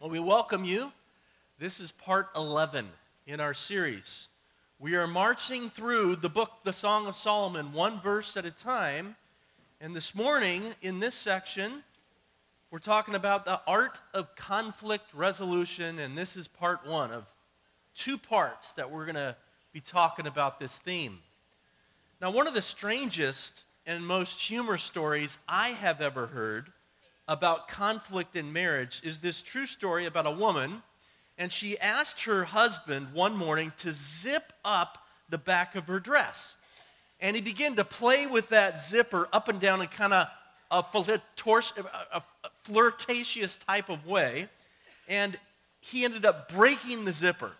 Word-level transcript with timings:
Well, 0.00 0.10
we 0.10 0.18
welcome 0.18 0.64
you. 0.64 0.92
This 1.58 1.78
is 1.78 1.92
part 1.92 2.28
11 2.36 2.86
in 3.26 3.40
our 3.40 3.54
series. 3.54 4.28
We 4.80 4.96
are 4.96 5.06
marching 5.06 5.70
through 5.70 6.16
the 6.16 6.28
book, 6.28 6.50
the 6.64 6.72
Song 6.72 7.06
of 7.06 7.16
Solomon, 7.16 7.72
one 7.72 8.00
verse 8.00 8.36
at 8.36 8.44
a 8.44 8.50
time. 8.50 9.14
And 9.80 9.94
this 9.94 10.14
morning, 10.14 10.62
in 10.82 10.98
this 10.98 11.14
section, 11.14 11.84
we're 12.70 12.80
talking 12.80 13.14
about 13.14 13.44
the 13.44 13.60
art 13.68 14.00
of 14.12 14.34
conflict 14.34 15.14
resolution. 15.14 16.00
And 16.00 16.18
this 16.18 16.36
is 16.36 16.48
part 16.48 16.84
one 16.84 17.12
of 17.12 17.24
two 17.94 18.18
parts 18.18 18.72
that 18.72 18.90
we're 18.90 19.06
going 19.06 19.14
to 19.14 19.36
be 19.72 19.80
talking 19.80 20.26
about 20.26 20.58
this 20.58 20.76
theme. 20.76 21.20
Now, 22.20 22.32
one 22.32 22.48
of 22.48 22.54
the 22.54 22.62
strangest 22.62 23.64
and 23.86 24.04
most 24.04 24.40
humorous 24.40 24.82
stories 24.82 25.38
I 25.48 25.68
have 25.68 26.00
ever 26.02 26.26
heard 26.26 26.72
about 27.26 27.68
conflict 27.68 28.36
in 28.36 28.52
marriage 28.52 29.00
is 29.04 29.20
this 29.20 29.42
true 29.42 29.66
story 29.66 30.06
about 30.06 30.26
a 30.26 30.30
woman, 30.30 30.82
and 31.38 31.50
she 31.50 31.78
asked 31.78 32.24
her 32.24 32.44
husband 32.44 33.12
one 33.12 33.36
morning 33.36 33.72
to 33.78 33.92
zip 33.92 34.52
up 34.64 34.98
the 35.28 35.38
back 35.38 35.74
of 35.74 35.86
her 35.86 35.98
dress. 35.98 36.56
And 37.20 37.34
he 37.34 37.42
began 37.42 37.76
to 37.76 37.84
play 37.84 38.26
with 38.26 38.50
that 38.50 38.78
zipper 38.78 39.28
up 39.32 39.48
and 39.48 39.58
down 39.58 39.80
in 39.80 39.88
kind 39.88 40.12
of 40.12 40.28
a, 40.70 40.84
flirtatious 42.64 43.56
type 43.56 43.88
of 43.88 44.06
way. 44.06 44.48
And 45.08 45.38
he 45.80 46.04
ended 46.04 46.24
up 46.24 46.52
breaking 46.52 47.04
the 47.04 47.12
zipper. 47.12 47.52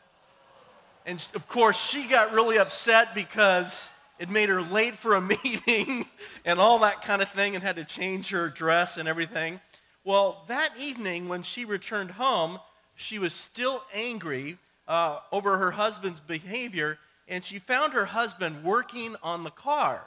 And 1.07 1.27
of 1.35 1.47
course, 1.49 1.79
she 1.79 2.07
got 2.07 2.33
really 2.33 2.59
upset 2.59 3.15
because 3.15 3.91
it 4.25 4.31
made 4.31 4.49
her 4.49 4.63
late 4.63 4.95
for 4.95 5.17
a 5.17 5.21
meeting 5.45 6.07
and 6.47 6.59
all 6.59 6.79
that 6.79 7.03
kind 7.03 7.21
of 7.21 7.29
thing 7.29 7.55
and 7.55 7.63
had 7.63 7.77
to 7.77 7.85
change 7.85 8.31
her 8.31 8.49
dress 8.49 8.97
and 8.97 9.07
everything. 9.07 9.61
Well, 10.03 10.45
that 10.49 10.71
evening 10.81 11.29
when 11.29 11.43
she 11.43 11.67
returned 11.67 12.13
home, 12.13 12.59
she 12.95 13.19
was 13.19 13.35
still 13.35 13.83
angry 13.93 14.57
uh, 14.89 15.19
over 15.31 15.59
her 15.59 15.73
husband's 15.73 16.21
behavior 16.21 16.99
and 17.29 17.45
she 17.45 17.59
found 17.59 17.93
her 17.93 18.07
husband 18.07 18.65
working 18.65 19.15
on 19.23 19.45
the 19.45 19.51
car, 19.51 20.07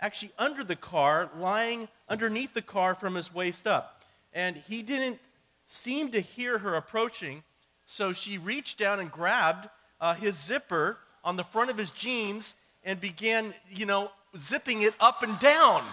actually 0.00 0.32
under 0.40 0.64
the 0.64 0.74
car, 0.74 1.30
lying 1.38 1.86
underneath 2.08 2.54
the 2.54 2.62
car 2.62 2.96
from 2.96 3.14
his 3.14 3.32
waist 3.32 3.68
up. 3.68 4.02
And 4.32 4.56
he 4.56 4.82
didn't 4.82 5.20
seem 5.68 6.10
to 6.10 6.20
hear 6.20 6.58
her 6.58 6.74
approaching, 6.74 7.44
so 7.86 8.12
she 8.12 8.38
reached 8.38 8.76
down 8.76 8.98
and 8.98 9.08
grabbed 9.10 9.68
uh, 10.00 10.14
his 10.14 10.36
zipper 10.36 10.98
on 11.22 11.36
the 11.36 11.44
front 11.44 11.70
of 11.70 11.78
his 11.78 11.92
jeans 11.92 12.56
and 12.84 13.00
began, 13.00 13.54
you 13.70 13.86
know, 13.86 14.10
zipping 14.36 14.82
it 14.82 14.94
up 15.00 15.22
and 15.22 15.38
down, 15.38 15.84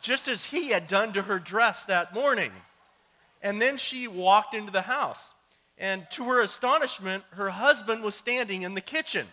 just 0.00 0.28
as 0.28 0.44
he 0.44 0.68
had 0.68 0.86
done 0.86 1.12
to 1.12 1.22
her 1.22 1.38
dress 1.38 1.84
that 1.86 2.14
morning. 2.14 2.52
And 3.42 3.60
then 3.60 3.76
she 3.76 4.06
walked 4.08 4.54
into 4.54 4.70
the 4.70 4.82
house. 4.82 5.34
And 5.78 6.06
to 6.10 6.24
her 6.24 6.42
astonishment, 6.42 7.24
her 7.30 7.48
husband 7.48 8.02
was 8.02 8.14
standing 8.14 8.62
in 8.62 8.74
the 8.74 8.82
kitchen. 8.82 9.26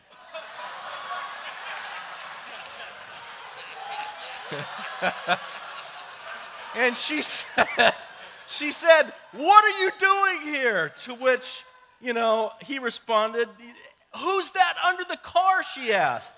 and 6.76 6.95
she 6.95 7.22
said, 7.22 7.94
she 8.48 8.72
said, 8.72 9.11
What 9.34 9.66
are 9.66 9.84
you 9.84 9.92
doing 10.00 10.54
here? 10.54 10.94
To 11.04 11.14
which, 11.16 11.66
you 12.00 12.14
know, 12.14 12.52
he 12.61 12.80
responded, 12.80 13.50
Who's 14.17 14.52
that 14.52 14.76
under 14.86 15.04
the 15.04 15.17
car? 15.17 15.64
She 15.64 15.94
asked. 15.94 16.34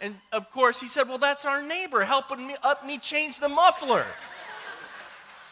And 0.00 0.16
of 0.32 0.50
course, 0.50 0.80
he 0.80 0.86
said, 0.86 1.08
Well, 1.08 1.18
that's 1.18 1.44
our 1.44 1.62
neighbor 1.62 2.04
helping 2.04 2.46
me 2.46 2.56
up 2.62 2.86
me 2.86 2.98
change 2.98 3.40
the 3.40 3.48
muffler. 3.48 4.06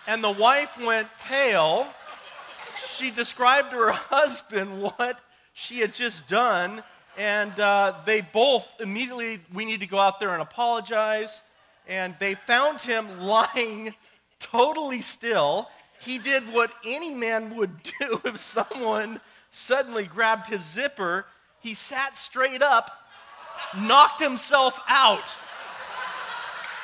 And 0.07 0.23
the 0.23 0.31
wife 0.31 0.81
went 0.85 1.09
pale. 1.19 1.87
She 2.89 3.11
described 3.11 3.71
to 3.73 3.77
her 3.77 3.93
husband 3.93 4.81
what 4.81 5.19
she 5.53 5.81
had 5.81 5.95
just 5.95 6.29
done. 6.29 6.85
And 7.19 7.59
uh, 7.59 7.95
they 8.05 8.21
both 8.21 8.67
immediately, 8.79 9.41
we 9.53 9.65
need 9.65 9.81
to 9.81 9.87
go 9.87 9.99
out 9.99 10.21
there 10.21 10.31
and 10.31 10.43
apologize. 10.43 11.43
And 11.89 12.15
they 12.21 12.35
found 12.35 12.81
him 12.81 13.21
lying 13.23 13.95
totally 14.39 15.01
still. 15.01 15.69
He 16.01 16.19
did 16.19 16.53
what 16.53 16.71
any 16.85 17.13
man 17.13 17.57
would 17.57 17.83
do 18.01 18.21
if 18.25 18.39
someone 18.39 19.21
suddenly 19.51 20.05
grabbed 20.05 20.49
his 20.49 20.63
zipper. 20.65 21.27
He 21.61 21.75
sat 21.75 22.17
straight 22.17 22.63
up 22.63 23.06
knocked 23.77 24.21
himself 24.21 24.81
out 24.89 25.39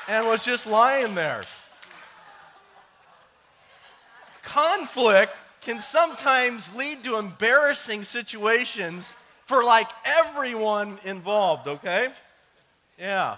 and 0.08 0.26
was 0.26 0.44
just 0.44 0.66
lying 0.66 1.14
there. 1.14 1.44
Conflict 4.42 5.32
can 5.60 5.80
sometimes 5.80 6.74
lead 6.74 7.04
to 7.04 7.16
embarrassing 7.16 8.04
situations 8.04 9.14
for 9.46 9.64
like 9.64 9.88
everyone 10.04 10.98
involved, 11.04 11.68
okay? 11.68 12.08
Yeah. 12.98 13.36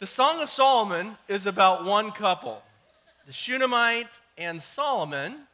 The 0.00 0.06
Song 0.06 0.42
of 0.42 0.48
Solomon 0.48 1.16
is 1.28 1.46
about 1.46 1.84
one 1.84 2.10
couple, 2.10 2.62
the 3.26 3.32
Shunammite 3.32 4.20
and 4.36 4.60
Solomon. 4.60 5.46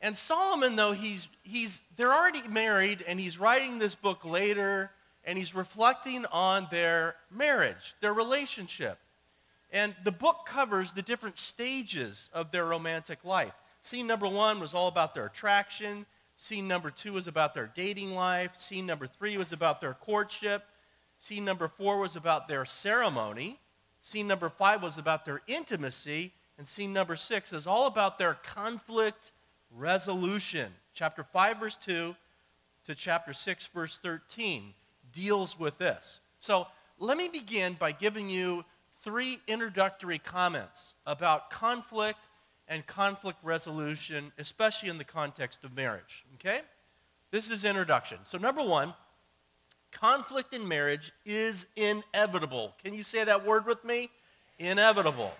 And 0.00 0.16
Solomon, 0.16 0.76
though, 0.76 0.92
he's, 0.92 1.28
he's, 1.42 1.80
they're 1.96 2.12
already 2.12 2.46
married 2.48 3.04
and 3.06 3.18
he's 3.18 3.38
writing 3.38 3.78
this 3.78 3.94
book 3.94 4.24
later 4.24 4.90
and 5.24 5.36
he's 5.38 5.54
reflecting 5.54 6.24
on 6.26 6.68
their 6.70 7.16
marriage, 7.30 7.94
their 8.00 8.12
relationship. 8.12 8.98
And 9.72 9.94
the 10.04 10.12
book 10.12 10.46
covers 10.46 10.92
the 10.92 11.02
different 11.02 11.38
stages 11.38 12.30
of 12.32 12.52
their 12.52 12.64
romantic 12.64 13.24
life. 13.24 13.54
Scene 13.82 14.06
number 14.06 14.28
one 14.28 14.60
was 14.60 14.74
all 14.74 14.88
about 14.88 15.14
their 15.14 15.26
attraction. 15.26 16.06
Scene 16.36 16.68
number 16.68 16.90
two 16.90 17.14
was 17.14 17.26
about 17.26 17.54
their 17.54 17.70
dating 17.74 18.14
life. 18.14 18.52
Scene 18.58 18.86
number 18.86 19.06
three 19.06 19.36
was 19.36 19.52
about 19.52 19.80
their 19.80 19.94
courtship. 19.94 20.64
Scene 21.18 21.44
number 21.44 21.66
four 21.66 21.98
was 21.98 22.14
about 22.14 22.46
their 22.46 22.64
ceremony. 22.64 23.58
Scene 24.00 24.26
number 24.26 24.50
five 24.50 24.82
was 24.82 24.98
about 24.98 25.24
their 25.24 25.40
intimacy. 25.46 26.32
And 26.58 26.66
scene 26.66 26.92
number 26.92 27.16
six 27.16 27.52
is 27.52 27.66
all 27.66 27.86
about 27.86 28.18
their 28.18 28.34
conflict 28.34 29.32
resolution. 29.76 30.72
Chapter 30.94 31.22
5, 31.22 31.58
verse 31.58 31.76
2 31.76 32.14
to 32.86 32.94
chapter 32.94 33.32
6, 33.32 33.66
verse 33.66 33.98
13 33.98 34.74
deals 35.12 35.58
with 35.58 35.78
this. 35.78 36.20
So 36.40 36.66
let 36.98 37.16
me 37.18 37.28
begin 37.28 37.74
by 37.74 37.92
giving 37.92 38.30
you 38.30 38.64
three 39.02 39.38
introductory 39.46 40.18
comments 40.18 40.94
about 41.06 41.50
conflict 41.50 42.20
and 42.68 42.86
conflict 42.86 43.38
resolution, 43.42 44.32
especially 44.38 44.88
in 44.88 44.98
the 44.98 45.04
context 45.04 45.62
of 45.64 45.74
marriage. 45.76 46.24
Okay? 46.34 46.60
This 47.30 47.50
is 47.50 47.64
introduction. 47.64 48.18
So, 48.24 48.38
number 48.38 48.62
one, 48.62 48.94
conflict 49.92 50.52
in 50.52 50.66
marriage 50.66 51.12
is 51.24 51.66
inevitable. 51.76 52.74
Can 52.82 52.94
you 52.94 53.02
say 53.02 53.24
that 53.24 53.46
word 53.46 53.66
with 53.66 53.84
me? 53.84 54.10
Inevitable. 54.58 55.32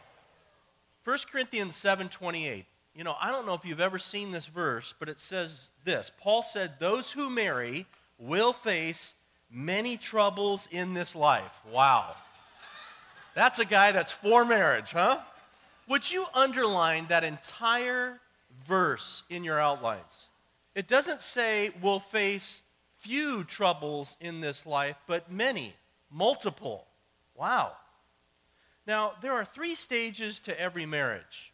1 1.04 1.18
Corinthians 1.30 1.76
7 1.76 2.08
28. 2.08 2.66
You 2.96 3.04
know, 3.04 3.14
I 3.20 3.30
don't 3.30 3.44
know 3.44 3.52
if 3.52 3.66
you've 3.66 3.78
ever 3.78 3.98
seen 3.98 4.32
this 4.32 4.46
verse, 4.46 4.94
but 4.98 5.10
it 5.10 5.20
says 5.20 5.70
this 5.84 6.10
Paul 6.18 6.42
said, 6.42 6.80
Those 6.80 7.12
who 7.12 7.28
marry 7.28 7.86
will 8.18 8.54
face 8.54 9.14
many 9.50 9.98
troubles 9.98 10.66
in 10.70 10.94
this 10.94 11.14
life. 11.14 11.60
Wow. 11.70 12.14
That's 13.34 13.58
a 13.58 13.66
guy 13.66 13.92
that's 13.92 14.12
for 14.12 14.46
marriage, 14.46 14.92
huh? 14.92 15.20
Would 15.88 16.10
you 16.10 16.24
underline 16.32 17.04
that 17.10 17.22
entire 17.22 18.18
verse 18.66 19.24
in 19.28 19.44
your 19.44 19.60
outlines? 19.60 20.28
It 20.74 20.88
doesn't 20.88 21.20
say 21.20 21.72
we'll 21.82 22.00
face 22.00 22.62
few 22.96 23.44
troubles 23.44 24.16
in 24.22 24.40
this 24.40 24.64
life, 24.64 24.96
but 25.06 25.30
many, 25.30 25.74
multiple. 26.10 26.86
Wow. 27.34 27.72
Now, 28.86 29.12
there 29.20 29.34
are 29.34 29.44
three 29.44 29.74
stages 29.74 30.40
to 30.40 30.58
every 30.58 30.86
marriage. 30.86 31.52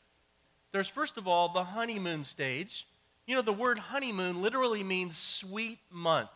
There's, 0.72 0.88
first 0.88 1.18
of 1.18 1.28
all, 1.28 1.50
the 1.50 1.64
honeymoon 1.64 2.24
stage. 2.24 2.86
You 3.26 3.36
know, 3.36 3.42
the 3.42 3.52
word 3.52 3.78
honeymoon 3.78 4.42
literally 4.42 4.82
means 4.82 5.16
sweet 5.16 5.78
month. 5.90 6.30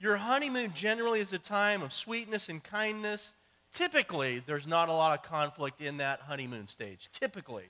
Your 0.00 0.16
honeymoon 0.16 0.72
generally 0.74 1.20
is 1.20 1.32
a 1.32 1.38
time 1.38 1.82
of 1.82 1.92
sweetness 1.92 2.48
and 2.48 2.64
kindness. 2.64 3.34
Typically, 3.72 4.42
there's 4.44 4.66
not 4.66 4.88
a 4.88 4.92
lot 4.92 5.16
of 5.16 5.24
conflict 5.24 5.80
in 5.80 5.98
that 5.98 6.20
honeymoon 6.20 6.66
stage. 6.66 7.08
Typically. 7.12 7.66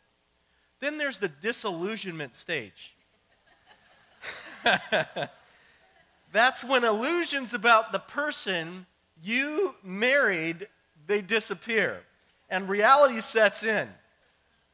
Then 0.80 0.96
there's 0.96 1.18
the 1.18 1.28
disillusionment 1.28 2.34
stage. 2.34 2.94
That's 6.32 6.64
when 6.64 6.84
illusions 6.84 7.52
about 7.52 7.92
the 7.92 7.98
person 7.98 8.86
you 9.22 9.74
married 9.84 10.68
they 11.06 11.20
disappear 11.20 12.00
and 12.48 12.68
reality 12.68 13.20
sets 13.20 13.62
in. 13.62 13.88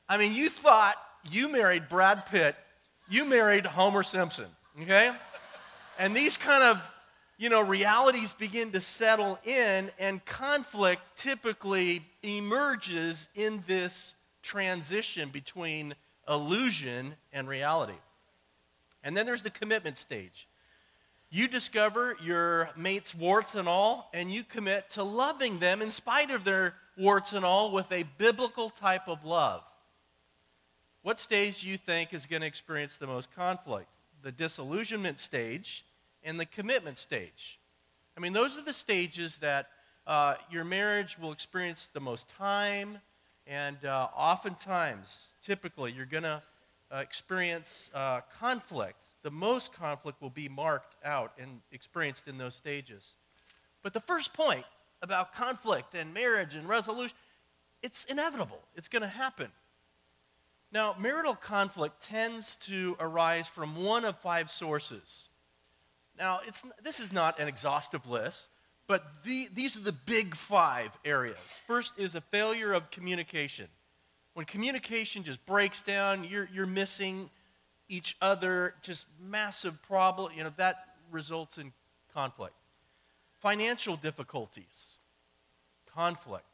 I 0.08 0.16
mean, 0.16 0.32
you 0.32 0.48
thought 0.48 0.96
you 1.30 1.48
married 1.48 1.88
Brad 1.88 2.26
Pitt, 2.26 2.56
you 3.08 3.24
married 3.24 3.66
Homer 3.66 4.02
Simpson, 4.02 4.46
okay? 4.82 5.12
And 5.98 6.14
these 6.14 6.36
kind 6.36 6.62
of 6.62 6.82
you 7.38 7.48
know, 7.48 7.60
realities 7.60 8.32
begin 8.32 8.72
to 8.72 8.80
settle 8.80 9.38
in, 9.44 9.90
and 9.98 10.24
conflict 10.24 11.00
typically 11.16 12.04
emerges 12.22 13.28
in 13.36 13.62
this 13.68 14.16
transition 14.42 15.28
between 15.28 15.94
illusion 16.28 17.14
and 17.32 17.48
reality. 17.48 17.94
And 19.04 19.16
then 19.16 19.24
there's 19.24 19.42
the 19.42 19.50
commitment 19.50 19.98
stage. 19.98 20.48
You 21.30 21.46
discover 21.46 22.16
your 22.20 22.70
mate's 22.76 23.14
warts 23.14 23.54
and 23.54 23.68
all, 23.68 24.10
and 24.12 24.32
you 24.32 24.42
commit 24.42 24.90
to 24.90 25.04
loving 25.04 25.60
them 25.60 25.80
in 25.80 25.92
spite 25.92 26.32
of 26.32 26.42
their 26.42 26.74
warts 26.96 27.32
and 27.32 27.44
all 27.44 27.70
with 27.70 27.90
a 27.92 28.04
biblical 28.18 28.68
type 28.68 29.06
of 29.06 29.24
love. 29.24 29.62
What 31.08 31.18
stage 31.18 31.62
do 31.62 31.68
you 31.70 31.78
think 31.78 32.12
is 32.12 32.26
going 32.26 32.42
to 32.42 32.46
experience 32.46 32.98
the 32.98 33.06
most 33.06 33.34
conflict? 33.34 33.88
The 34.20 34.30
disillusionment 34.30 35.18
stage 35.18 35.82
and 36.22 36.38
the 36.38 36.44
commitment 36.44 36.98
stage. 36.98 37.58
I 38.14 38.20
mean, 38.20 38.34
those 38.34 38.58
are 38.58 38.62
the 38.62 38.74
stages 38.74 39.38
that 39.38 39.68
uh, 40.06 40.34
your 40.50 40.64
marriage 40.64 41.18
will 41.18 41.32
experience 41.32 41.88
the 41.94 42.00
most 42.00 42.28
time, 42.36 42.98
and 43.46 43.82
uh, 43.86 44.08
oftentimes, 44.14 45.28
typically, 45.42 45.92
you're 45.92 46.04
going 46.04 46.24
to 46.24 46.42
uh, 46.90 46.96
experience 46.98 47.90
uh, 47.94 48.20
conflict. 48.38 49.02
The 49.22 49.30
most 49.30 49.72
conflict 49.72 50.20
will 50.20 50.28
be 50.28 50.50
marked 50.50 50.94
out 51.06 51.32
and 51.40 51.62
experienced 51.72 52.28
in 52.28 52.36
those 52.36 52.54
stages. 52.54 53.14
But 53.82 53.94
the 53.94 54.00
first 54.00 54.34
point 54.34 54.66
about 55.00 55.32
conflict 55.32 55.94
and 55.94 56.12
marriage 56.12 56.54
and 56.54 56.68
resolution, 56.68 57.16
it's 57.82 58.04
inevitable. 58.04 58.60
It's 58.76 58.90
going 58.90 59.00
to 59.00 59.08
happen. 59.08 59.50
Now, 60.70 60.94
marital 60.98 61.34
conflict 61.34 62.02
tends 62.02 62.56
to 62.58 62.96
arise 63.00 63.46
from 63.46 63.82
one 63.84 64.04
of 64.04 64.18
five 64.18 64.50
sources. 64.50 65.28
Now, 66.18 66.40
this 66.82 67.00
is 67.00 67.12
not 67.12 67.38
an 67.38 67.48
exhaustive 67.48 68.08
list, 68.08 68.48
but 68.86 69.24
the, 69.24 69.48
these 69.54 69.76
are 69.76 69.82
the 69.82 69.92
big 69.92 70.34
five 70.34 70.90
areas. 71.04 71.38
First 71.66 71.94
is 71.98 72.14
a 72.14 72.20
failure 72.20 72.72
of 72.72 72.90
communication. 72.90 73.68
When 74.34 74.44
communication 74.44 75.22
just 75.22 75.44
breaks 75.46 75.80
down, 75.80 76.24
you're, 76.24 76.48
you're 76.52 76.66
missing 76.66 77.30
each 77.88 78.16
other, 78.20 78.74
just 78.82 79.06
massive 79.20 79.80
problem, 79.82 80.32
you 80.36 80.44
know, 80.44 80.52
that 80.58 80.84
results 81.10 81.56
in 81.56 81.72
conflict. 82.12 82.54
Financial 83.40 83.96
difficulties, 83.96 84.98
conflict. 85.94 86.44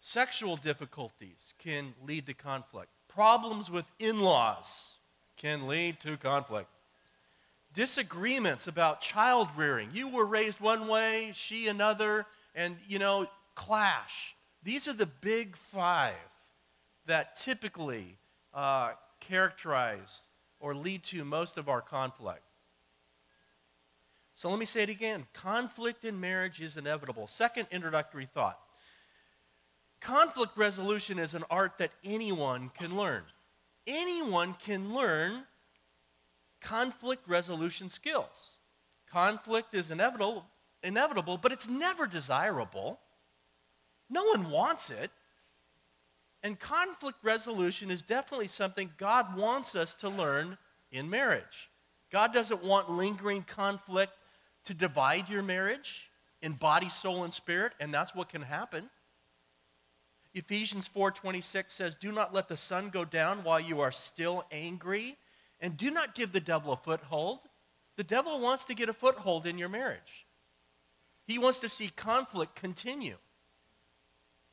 Sexual 0.00 0.56
difficulties 0.56 1.54
can 1.58 1.94
lead 2.06 2.26
to 2.26 2.34
conflict 2.34 2.90
Problems 3.14 3.70
with 3.70 3.84
in 3.98 4.20
laws 4.20 4.94
can 5.36 5.66
lead 5.66 5.98
to 6.00 6.16
conflict. 6.16 6.68
Disagreements 7.74 8.66
about 8.66 9.00
child 9.00 9.48
rearing. 9.56 9.90
You 9.92 10.08
were 10.08 10.26
raised 10.26 10.60
one 10.60 10.88
way, 10.88 11.30
she 11.34 11.68
another, 11.68 12.26
and, 12.54 12.76
you 12.88 12.98
know, 12.98 13.26
clash. 13.54 14.34
These 14.62 14.88
are 14.88 14.92
the 14.92 15.06
big 15.06 15.56
five 15.56 16.14
that 17.06 17.36
typically 17.36 18.16
uh, 18.52 18.92
characterize 19.20 20.22
or 20.58 20.74
lead 20.74 21.02
to 21.04 21.24
most 21.24 21.56
of 21.56 21.68
our 21.68 21.80
conflict. 21.80 22.42
So 24.34 24.48
let 24.50 24.58
me 24.58 24.66
say 24.66 24.82
it 24.82 24.88
again 24.88 25.26
conflict 25.34 26.04
in 26.04 26.18
marriage 26.18 26.60
is 26.60 26.76
inevitable. 26.76 27.26
Second 27.26 27.66
introductory 27.70 28.26
thought 28.32 28.58
conflict 30.00 30.56
resolution 30.56 31.18
is 31.18 31.34
an 31.34 31.44
art 31.50 31.78
that 31.78 31.92
anyone 32.04 32.70
can 32.76 32.96
learn. 32.96 33.22
Anyone 33.86 34.54
can 34.54 34.94
learn 34.94 35.44
conflict 36.60 37.28
resolution 37.28 37.88
skills. 37.88 38.56
Conflict 39.10 39.74
is 39.74 39.90
inevitable, 39.90 40.44
inevitable, 40.82 41.36
but 41.36 41.52
it's 41.52 41.68
never 41.68 42.06
desirable. 42.06 43.00
No 44.08 44.24
one 44.24 44.50
wants 44.50 44.90
it. 44.90 45.10
And 46.42 46.58
conflict 46.58 47.18
resolution 47.22 47.90
is 47.90 48.02
definitely 48.02 48.48
something 48.48 48.90
God 48.96 49.36
wants 49.36 49.74
us 49.74 49.94
to 49.94 50.08
learn 50.08 50.56
in 50.90 51.10
marriage. 51.10 51.70
God 52.10 52.32
doesn't 52.32 52.64
want 52.64 52.90
lingering 52.90 53.42
conflict 53.42 54.12
to 54.64 54.74
divide 54.74 55.28
your 55.28 55.42
marriage 55.42 56.10
in 56.42 56.52
body, 56.52 56.88
soul, 56.88 57.24
and 57.24 57.34
spirit, 57.34 57.72
and 57.78 57.92
that's 57.92 58.14
what 58.14 58.28
can 58.28 58.42
happen. 58.42 58.88
Ephesians 60.32 60.88
4:26 60.88 61.74
says, 61.74 61.94
"Do 61.94 62.12
not 62.12 62.32
let 62.32 62.48
the 62.48 62.56
sun 62.56 62.90
go 62.90 63.04
down 63.04 63.42
while 63.42 63.60
you 63.60 63.80
are 63.80 63.92
still 63.92 64.46
angry, 64.50 65.18
and 65.60 65.76
do 65.76 65.90
not 65.90 66.14
give 66.14 66.32
the 66.32 66.40
devil 66.40 66.72
a 66.72 66.76
foothold." 66.76 67.40
The 67.96 68.04
devil 68.04 68.38
wants 68.40 68.64
to 68.66 68.74
get 68.74 68.88
a 68.88 68.94
foothold 68.94 69.46
in 69.46 69.58
your 69.58 69.68
marriage. 69.68 70.26
He 71.26 71.38
wants 71.38 71.58
to 71.60 71.68
see 71.68 71.90
conflict 71.90 72.54
continue. 72.54 73.18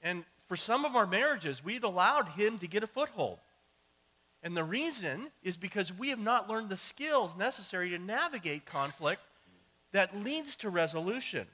And 0.02 0.26
for 0.48 0.56
some 0.56 0.86
of 0.86 0.96
our 0.96 1.08
marriages, 1.08 1.64
we've 1.64 1.84
allowed 1.84 2.30
him 2.30 2.60
to 2.60 2.68
get 2.68 2.84
a 2.84 2.88
foothold. 2.88 3.40
And 4.44 4.56
the 4.56 4.64
reason 4.64 5.32
is 5.42 5.58
because 5.58 5.92
we 5.92 6.10
have 6.10 6.20
not 6.20 6.50
learned 6.50 6.70
the 6.70 6.78
skills 6.78 7.36
necessary 7.36 7.90
to 7.90 7.98
navigate 7.98 8.66
conflict 8.66 9.22
that 9.92 10.16
leads 10.16 10.56
to 10.58 10.70
resolution. 10.70 11.48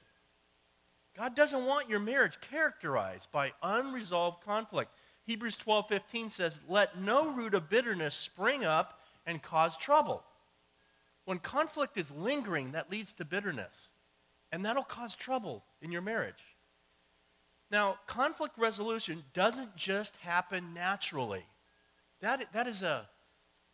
God 1.16 1.36
doesn't 1.36 1.64
want 1.64 1.88
your 1.88 2.00
marriage 2.00 2.40
characterized 2.40 3.30
by 3.30 3.52
unresolved 3.62 4.44
conflict. 4.44 4.90
Hebrews 5.24 5.56
12 5.56 5.88
15 5.88 6.30
says, 6.30 6.60
Let 6.68 7.00
no 7.00 7.30
root 7.30 7.54
of 7.54 7.70
bitterness 7.70 8.14
spring 8.14 8.64
up 8.64 9.00
and 9.26 9.42
cause 9.42 9.76
trouble. 9.76 10.22
When 11.24 11.38
conflict 11.38 11.96
is 11.96 12.10
lingering, 12.10 12.72
that 12.72 12.90
leads 12.90 13.12
to 13.14 13.24
bitterness, 13.24 13.90
and 14.52 14.64
that'll 14.64 14.82
cause 14.82 15.14
trouble 15.14 15.64
in 15.80 15.90
your 15.90 16.02
marriage. 16.02 16.42
Now, 17.70 17.96
conflict 18.06 18.58
resolution 18.58 19.24
doesn't 19.32 19.74
just 19.76 20.16
happen 20.16 20.74
naturally. 20.74 21.46
That, 22.20 22.52
that 22.52 22.66
is 22.66 22.82
a, 22.82 23.08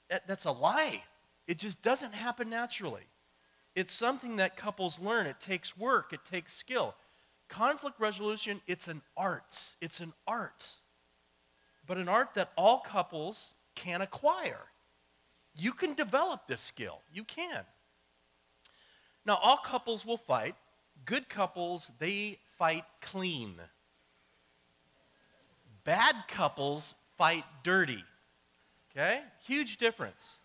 that, 0.09 0.27
that's 0.27 0.45
a 0.45 0.53
lie. 0.53 1.03
It 1.49 1.59
just 1.59 1.83
doesn't 1.83 2.15
happen 2.15 2.49
naturally. 2.49 3.03
It's 3.75 3.93
something 3.93 4.37
that 4.37 4.57
couples 4.57 4.99
learn. 5.01 5.27
It 5.27 5.41
takes 5.41 5.77
work, 5.77 6.13
it 6.13 6.21
takes 6.25 6.55
skill. 6.55 6.95
Conflict 7.51 7.99
resolution, 8.01 8.61
it's 8.69 8.87
an 8.89 9.03
art. 9.17 9.75
It's 9.81 10.01
an 10.01 10.13
art. 10.27 10.77
But 11.87 11.99
an 11.99 12.09
art 12.09 12.35
that 12.35 12.53
all 12.57 12.79
couples 12.79 13.55
can 13.75 14.01
acquire. 14.01 14.61
You 15.57 15.73
can 15.73 15.95
develop 15.95 16.47
this 16.47 16.61
skill. 16.61 17.01
You 17.13 17.25
can. 17.25 17.65
Now, 19.27 19.39
all 19.43 19.57
couples 19.57 20.07
will 20.07 20.17
fight. 20.17 20.55
Good 21.05 21.29
couples, 21.29 21.91
they 21.99 22.39
fight 22.57 22.85
clean. 23.03 23.55
Bad 25.83 26.15
couples 26.29 26.95
fight 27.19 27.45
dirty. 27.65 28.05
Okay? 28.93 29.23
Huge 29.45 29.79
difference. 29.79 30.39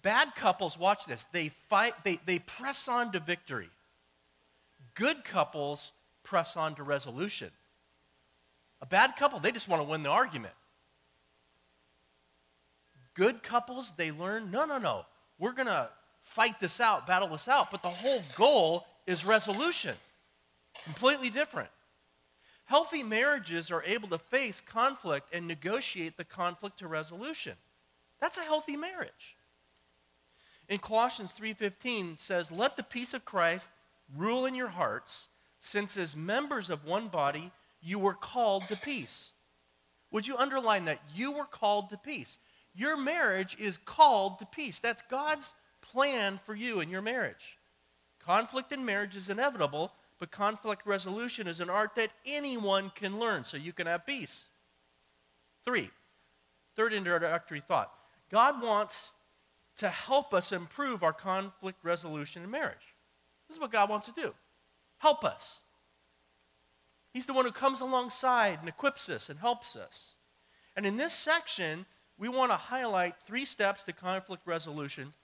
Bad 0.00 0.34
couples, 0.34 0.78
watch 0.78 1.04
this, 1.04 1.24
they 1.24 1.48
fight, 1.48 1.92
they, 2.04 2.18
they 2.24 2.38
press 2.38 2.88
on 2.88 3.12
to 3.12 3.20
victory. 3.20 3.68
Good 4.94 5.24
couples 5.24 5.92
press 6.26 6.56
on 6.56 6.74
to 6.74 6.82
resolution. 6.82 7.50
A 8.82 8.86
bad 8.86 9.16
couple, 9.16 9.38
they 9.38 9.52
just 9.52 9.68
want 9.68 9.82
to 9.82 9.88
win 9.88 10.02
the 10.02 10.10
argument. 10.10 10.52
Good 13.14 13.42
couples, 13.42 13.94
they 13.96 14.10
learn 14.10 14.50
no, 14.50 14.66
no, 14.66 14.76
no. 14.76 15.06
We're 15.38 15.52
going 15.52 15.68
to 15.68 15.88
fight 16.22 16.60
this 16.60 16.80
out, 16.80 17.06
battle 17.06 17.28
this 17.28 17.48
out, 17.48 17.70
but 17.70 17.82
the 17.82 17.88
whole 17.88 18.22
goal 18.34 18.84
is 19.06 19.24
resolution. 19.24 19.94
Completely 20.84 21.30
different. 21.30 21.70
Healthy 22.66 23.04
marriages 23.04 23.70
are 23.70 23.82
able 23.84 24.08
to 24.08 24.18
face 24.18 24.60
conflict 24.60 25.32
and 25.32 25.46
negotiate 25.46 26.16
the 26.16 26.24
conflict 26.24 26.80
to 26.80 26.88
resolution. 26.88 27.54
That's 28.20 28.38
a 28.38 28.42
healthy 28.42 28.76
marriage. 28.76 29.36
In 30.68 30.78
Colossians 30.78 31.32
3:15 31.32 32.18
says, 32.18 32.50
"Let 32.50 32.74
the 32.74 32.82
peace 32.82 33.14
of 33.14 33.24
Christ 33.24 33.70
rule 34.12 34.46
in 34.46 34.56
your 34.56 34.70
hearts, 34.70 35.28
since 35.66 35.96
as 35.96 36.14
members 36.14 36.70
of 36.70 36.84
one 36.84 37.08
body, 37.08 37.50
you 37.82 37.98
were 37.98 38.14
called 38.14 38.68
to 38.68 38.76
peace. 38.76 39.32
Would 40.12 40.26
you 40.26 40.36
underline 40.36 40.84
that? 40.84 41.00
You 41.14 41.32
were 41.32 41.44
called 41.44 41.90
to 41.90 41.96
peace. 41.96 42.38
Your 42.72 42.96
marriage 42.96 43.56
is 43.58 43.76
called 43.76 44.38
to 44.38 44.46
peace. 44.46 44.78
That's 44.78 45.02
God's 45.10 45.54
plan 45.82 46.38
for 46.44 46.54
you 46.54 46.78
and 46.80 46.90
your 46.90 47.02
marriage. 47.02 47.58
Conflict 48.24 48.70
in 48.70 48.84
marriage 48.84 49.16
is 49.16 49.28
inevitable, 49.28 49.92
but 50.20 50.30
conflict 50.30 50.86
resolution 50.86 51.48
is 51.48 51.58
an 51.58 51.68
art 51.68 51.96
that 51.96 52.10
anyone 52.24 52.92
can 52.94 53.18
learn 53.18 53.44
so 53.44 53.56
you 53.56 53.72
can 53.72 53.88
have 53.88 54.06
peace. 54.06 54.48
Three, 55.64 55.90
third 56.76 56.92
introductory 56.92 57.60
thought 57.60 57.92
God 58.30 58.62
wants 58.62 59.14
to 59.78 59.88
help 59.88 60.32
us 60.32 60.52
improve 60.52 61.02
our 61.02 61.12
conflict 61.12 61.78
resolution 61.82 62.44
in 62.44 62.50
marriage. 62.50 62.94
This 63.48 63.56
is 63.56 63.60
what 63.60 63.72
God 63.72 63.90
wants 63.90 64.06
to 64.06 64.12
do 64.12 64.32
help 64.98 65.24
us. 65.24 65.60
He's 67.12 67.26
the 67.26 67.32
one 67.32 67.44
who 67.44 67.52
comes 67.52 67.80
alongside 67.80 68.58
and 68.60 68.68
equips 68.68 69.08
us 69.08 69.28
and 69.28 69.38
helps 69.38 69.74
us. 69.74 70.14
And 70.76 70.84
in 70.84 70.96
this 70.96 71.14
section, 71.14 71.86
we 72.18 72.28
want 72.28 72.50
to 72.50 72.56
highlight 72.56 73.14
three 73.26 73.44
steps 73.44 73.84
to 73.84 73.92
conflict 73.92 74.46
resolution 74.46 75.14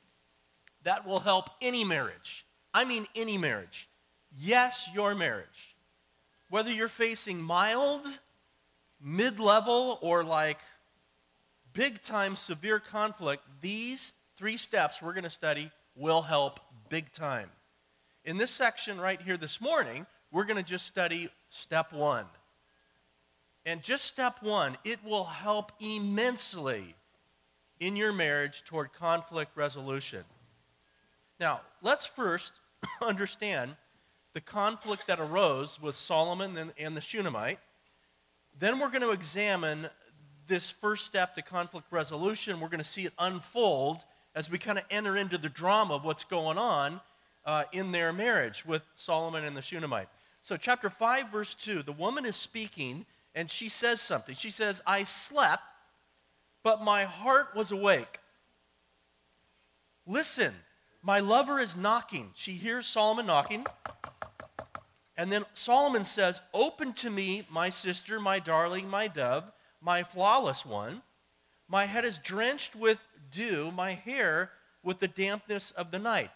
that 0.85 1.07
will 1.07 1.21
help 1.21 1.51
any 1.61 1.85
marriage. 1.85 2.47
I 2.75 2.85
mean, 2.85 3.07
any 3.15 3.37
marriage. 3.39 3.89
Yes, 4.31 4.89
your 4.95 5.15
marriage. 5.15 5.77
Whether 6.49 6.73
you're 6.73 6.89
facing 6.89 7.41
mild, 7.41 8.07
mid 9.01 9.39
level, 9.41 9.99
or 10.01 10.25
like 10.25 10.59
big 11.73 12.03
time 12.03 12.37
severe 12.37 12.81
conflict, 12.81 13.45
these 13.61 14.15
three 14.37 14.57
steps 14.57 15.01
we're 15.01 15.13
going 15.13 15.25
to 15.25 15.31
study 15.31 15.71
will 15.95 16.23
help 16.23 16.61
big 16.89 17.13
time. 17.13 17.51
In 18.25 18.37
this 18.37 18.53
section 18.53 19.01
right 19.01 19.21
here 19.21 19.37
this 19.37 19.61
morning, 19.61 20.07
we're 20.31 20.45
going 20.45 20.57
to 20.57 20.63
just 20.63 20.87
study 20.87 21.29
step 21.49 21.93
one. 21.93 22.27
And 23.67 23.83
just 23.83 24.05
step 24.05 24.43
one, 24.43 24.77
it 24.85 25.01
will 25.05 25.25
help 25.25 25.73
immensely 25.81 26.95
in 27.81 27.97
your 27.97 28.13
marriage 28.13 28.63
toward 28.65 28.93
conflict 28.93 29.57
resolution. 29.57 30.23
Now, 31.41 31.63
let's 31.83 32.07
first 32.07 32.53
understand 33.03 33.75
the 34.35 34.41
conflict 34.41 35.09
that 35.09 35.19
arose 35.19 35.83
with 35.83 35.97
Solomon 35.97 36.71
and, 36.79 36.97
the 36.97 37.01
Shunammite. 37.01 37.59
Then 38.57 38.79
we're 38.79 38.91
going 38.91 39.03
to 39.03 39.11
examine 39.11 39.89
this 40.47 40.71
first 40.71 41.07
step 41.07 41.35
to 41.35 41.43
conflict 41.43 41.89
resolution. 41.91 42.61
We're 42.61 42.69
going 42.69 42.79
to 42.79 42.85
see 42.85 43.05
it 43.05 43.15
unfold 43.19 44.05
as 44.37 44.49
we 44.49 44.59
kind 44.59 44.79
of 44.79 44.85
enter 44.93 45.17
into 45.17 45.39
the 45.39 45.49
drama 45.49 45.95
of 45.95 46.05
what's 46.05 46.25
going 46.25 46.57
on 46.57 47.01
uh, 47.45 47.65
in 47.73 47.93
their 47.93 48.13
marriage 48.13 48.65
with 48.65 48.83
Solomon 48.95 49.45
and 49.45 49.57
the 49.57 49.63
Shunammite. 49.63 50.09
So, 50.41 50.57
chapter 50.57 50.91
5, 50.91 51.31
verse 51.31 51.55
2, 51.55 51.83
the 51.83 51.93
woman 51.93 52.25
is 52.25 52.37
speaking 52.37 53.07
and 53.35 53.51
she 53.51 53.69
says 53.69 54.01
something. 54.01 54.35
She 54.35 54.51
says, 54.51 54.83
I 54.87 55.05
slept, 55.05 55.63
but 56.63 56.83
my 56.83 57.05
heart 57.05 57.49
was 57.55 57.71
awake. 57.71 58.19
Listen, 60.07 60.53
my 61.03 61.21
lover 61.21 61.59
is 61.59 61.77
knocking. 61.77 62.31
She 62.35 62.53
hears 62.53 62.87
Solomon 62.87 63.27
knocking. 63.27 63.67
And 65.17 65.31
then 65.31 65.45
Solomon 65.55 66.05
says, 66.05 66.41
Open 66.53 66.93
to 66.95 67.11
me, 67.11 67.47
my 67.51 67.69
sister, 67.69 68.19
my 68.19 68.39
darling, 68.39 68.89
my 68.89 69.09
dove, 69.09 69.51
my 69.81 70.03
flawless 70.03 70.67
one. 70.67 71.03
My 71.69 71.87
head 71.87 72.05
is 72.05 72.19
drenched 72.19 72.75
with 72.75 72.99
dew, 73.31 73.71
my 73.71 73.93
hair 73.93 74.51
with 74.83 75.01
the 75.01 75.09
dampness 75.09 75.71
of 75.73 75.91
the 75.91 75.99
night. 75.99 76.31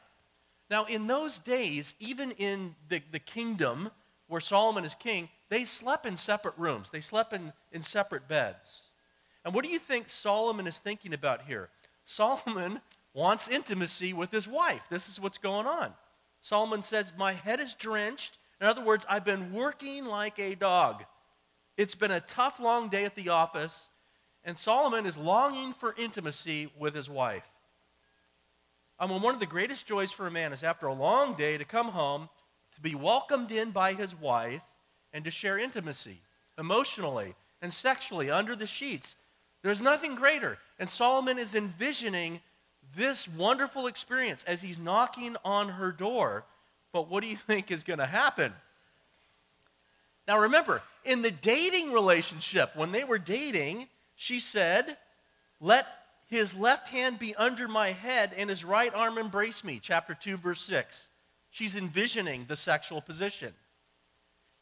Now, 0.69 0.85
in 0.85 1.07
those 1.07 1.39
days, 1.39 1.95
even 2.01 2.33
in 2.33 2.75
the, 2.89 3.01
the 3.13 3.19
kingdom 3.19 3.91
where 4.27 4.41
Solomon 4.41 4.85
is 4.85 4.95
king, 4.95 5.29
they 5.49 5.65
slept 5.65 6.07
in 6.07 6.17
separate 6.17 6.55
rooms, 6.57 6.91
they 6.91 7.01
slept 7.01 7.33
in, 7.33 7.53
in 7.73 7.83
separate 7.83 8.27
beds. 8.27 8.85
And 9.45 9.55
what 9.55 9.65
do 9.65 9.71
you 9.71 9.79
think 9.79 10.11
Solomon 10.11 10.67
is 10.67 10.79
thinking 10.79 11.15
about 11.15 11.43
here? 11.43 11.69
Solomon 12.05 12.81
wants 13.15 13.49
intimacy 13.49 14.13
with 14.13 14.33
his 14.33 14.49
wife. 14.49 14.83
This 14.91 15.09
is 15.09 15.21
what's 15.21 15.39
going 15.39 15.67
on. 15.67 15.95
Solomon 16.41 16.83
says, 16.83 17.13
My 17.17 17.33
head 17.33 17.61
is 17.61 17.75
drenched. 17.75 18.39
In 18.61 18.67
other 18.67 18.83
words, 18.83 19.07
I've 19.09 19.25
been 19.25 19.53
working 19.53 20.05
like 20.05 20.39
a 20.39 20.55
dog. 20.55 21.05
It's 21.77 21.95
been 21.95 22.11
a 22.11 22.21
tough, 22.21 22.59
long 22.59 22.89
day 22.89 23.05
at 23.05 23.15
the 23.15 23.29
office, 23.29 23.89
and 24.45 24.57
Solomon 24.57 25.07
is 25.07 25.17
longing 25.17 25.73
for 25.73 25.95
intimacy 25.99 26.73
with 26.79 26.95
his 26.95 27.09
wife. 27.09 27.45
I 28.99 29.07
mean, 29.07 29.21
one 29.21 29.35
of 29.35 29.41
the 29.41 29.47
greatest 29.47 29.87
joys 29.87 30.11
for 30.11 30.27
a 30.27 30.31
man 30.31 30.53
is 30.53 30.63
after 30.63 30.87
a 30.87 30.95
long 30.95 31.35
day 31.35 31.59
to 31.59 31.65
come 31.65 31.89
home, 31.89 32.29
to 32.75 32.81
be 32.81 32.95
welcomed 32.95 33.51
in 33.51 33.71
by 33.71 33.93
his 33.93 34.15
wife, 34.15 34.63
and 35.13 35.25
to 35.25 35.31
share 35.31 35.59
intimacy 35.59 36.21
emotionally 36.59 37.35
and 37.61 37.73
sexually 37.73 38.31
under 38.31 38.57
the 38.57 38.67
sheets. 38.67 39.17
There's 39.63 39.81
nothing 39.81 40.15
greater. 40.15 40.59
And 40.79 40.89
Solomon 40.89 41.39
is 41.39 41.55
envisioning 41.55 42.41
this 42.95 43.29
wonderful 43.29 43.87
experience 43.87 44.45
as 44.45 44.63
he's 44.63 44.79
knocking 44.79 45.37
on 45.45 45.71
her 45.71 45.93
door. 45.93 46.45
But 46.93 47.11
what 47.11 47.23
do 47.23 47.29
you 47.29 47.37
think 47.47 47.71
is 47.71 47.83
going 47.83 47.99
to 47.99 48.07
happen? 48.07 48.53
Now, 50.27 50.41
remember, 50.41 50.83
in 51.05 51.23
the 51.23 51.31
dating 51.31 51.93
relationship, 51.93 52.75
when 52.75 52.93
they 52.93 53.05
were 53.05 53.19
dating, 53.19 53.89
she 54.17 54.41
said, 54.41 54.97
Let 55.61 55.87
his 56.27 56.55
left 56.55 56.89
hand 56.89 57.19
be 57.19 57.35
under 57.37 57.69
my 57.69 57.93
head 57.93 58.33
and 58.37 58.51
his 58.51 58.65
right 58.65 58.93
arm 58.95 59.17
embrace 59.17 59.63
me. 59.63 59.79
Chapter 59.81 60.15
2, 60.15 60.37
verse 60.37 60.61
6. 60.63 61.09
She's 61.51 61.77
envisioning 61.77 62.47
the 62.49 62.57
sexual 62.57 63.01
position. 63.01 63.55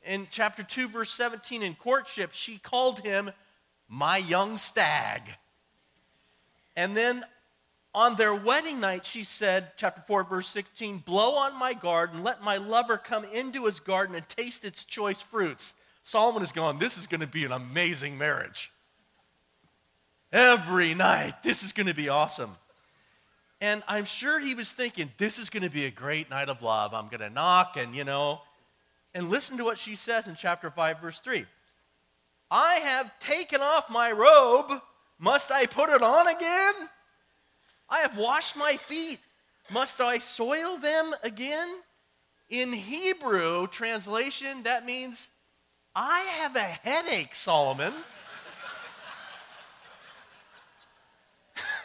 In 0.04 0.28
chapter 0.30 0.62
2, 0.62 0.88
verse 0.88 1.11
17, 1.12 1.62
in 1.62 1.75
courtship, 1.75 2.33
she 2.33 2.59
called 2.59 3.00
him 3.00 3.30
my 3.88 4.18
young 4.18 4.59
stag. 4.59 5.23
And 6.76 6.94
then 6.94 7.25
on 7.94 8.16
their 8.16 8.35
wedding 8.35 8.80
night, 8.80 9.06
she 9.06 9.25
said, 9.25 9.73
chapter 9.76 10.02
4, 10.06 10.25
verse 10.25 10.49
16, 10.49 10.99
Blow 10.99 11.37
on 11.37 11.59
my 11.59 11.73
garden, 11.73 12.23
let 12.23 12.42
my 12.42 12.59
lover 12.59 12.99
come 12.99 13.25
into 13.25 13.64
his 13.64 13.80
garden 13.80 14.14
and 14.14 14.28
taste 14.28 14.64
its 14.64 14.85
choice 14.85 15.23
fruits. 15.23 15.75
Solomon 16.02 16.42
is 16.42 16.52
going, 16.52 16.78
This 16.78 16.99
is 16.99 17.06
going 17.06 17.23
to 17.23 17.26
be 17.26 17.44
an 17.44 17.52
amazing 17.52 18.18
marriage. 18.18 18.71
Every 20.34 20.94
night, 20.94 21.44
this 21.44 21.62
is 21.62 21.70
going 21.70 21.86
to 21.86 21.94
be 21.94 22.08
awesome. 22.08 22.56
And 23.60 23.84
I'm 23.86 24.04
sure 24.04 24.40
he 24.40 24.56
was 24.56 24.72
thinking, 24.72 25.12
This 25.16 25.38
is 25.38 25.48
going 25.48 25.62
to 25.62 25.70
be 25.70 25.84
a 25.84 25.92
great 25.92 26.28
night 26.28 26.48
of 26.48 26.60
love. 26.60 26.92
I'm 26.92 27.06
going 27.06 27.20
to 27.20 27.30
knock, 27.30 27.76
and 27.76 27.94
you 27.94 28.02
know. 28.02 28.40
And 29.14 29.30
listen 29.30 29.56
to 29.58 29.64
what 29.64 29.78
she 29.78 29.94
says 29.94 30.26
in 30.26 30.34
chapter 30.34 30.72
5, 30.72 31.00
verse 31.00 31.20
3. 31.20 31.46
I 32.50 32.74
have 32.74 33.16
taken 33.20 33.60
off 33.60 33.88
my 33.88 34.10
robe. 34.10 34.72
Must 35.20 35.52
I 35.52 35.66
put 35.66 35.88
it 35.88 36.02
on 36.02 36.26
again? 36.26 36.74
I 37.88 38.00
have 38.00 38.18
washed 38.18 38.56
my 38.56 38.76
feet. 38.76 39.20
Must 39.72 40.00
I 40.00 40.18
soil 40.18 40.78
them 40.78 41.14
again? 41.22 41.68
In 42.50 42.72
Hebrew 42.72 43.68
translation, 43.68 44.64
that 44.64 44.84
means, 44.84 45.30
I 45.94 46.20
have 46.40 46.56
a 46.56 46.58
headache, 46.58 47.36
Solomon. 47.36 47.92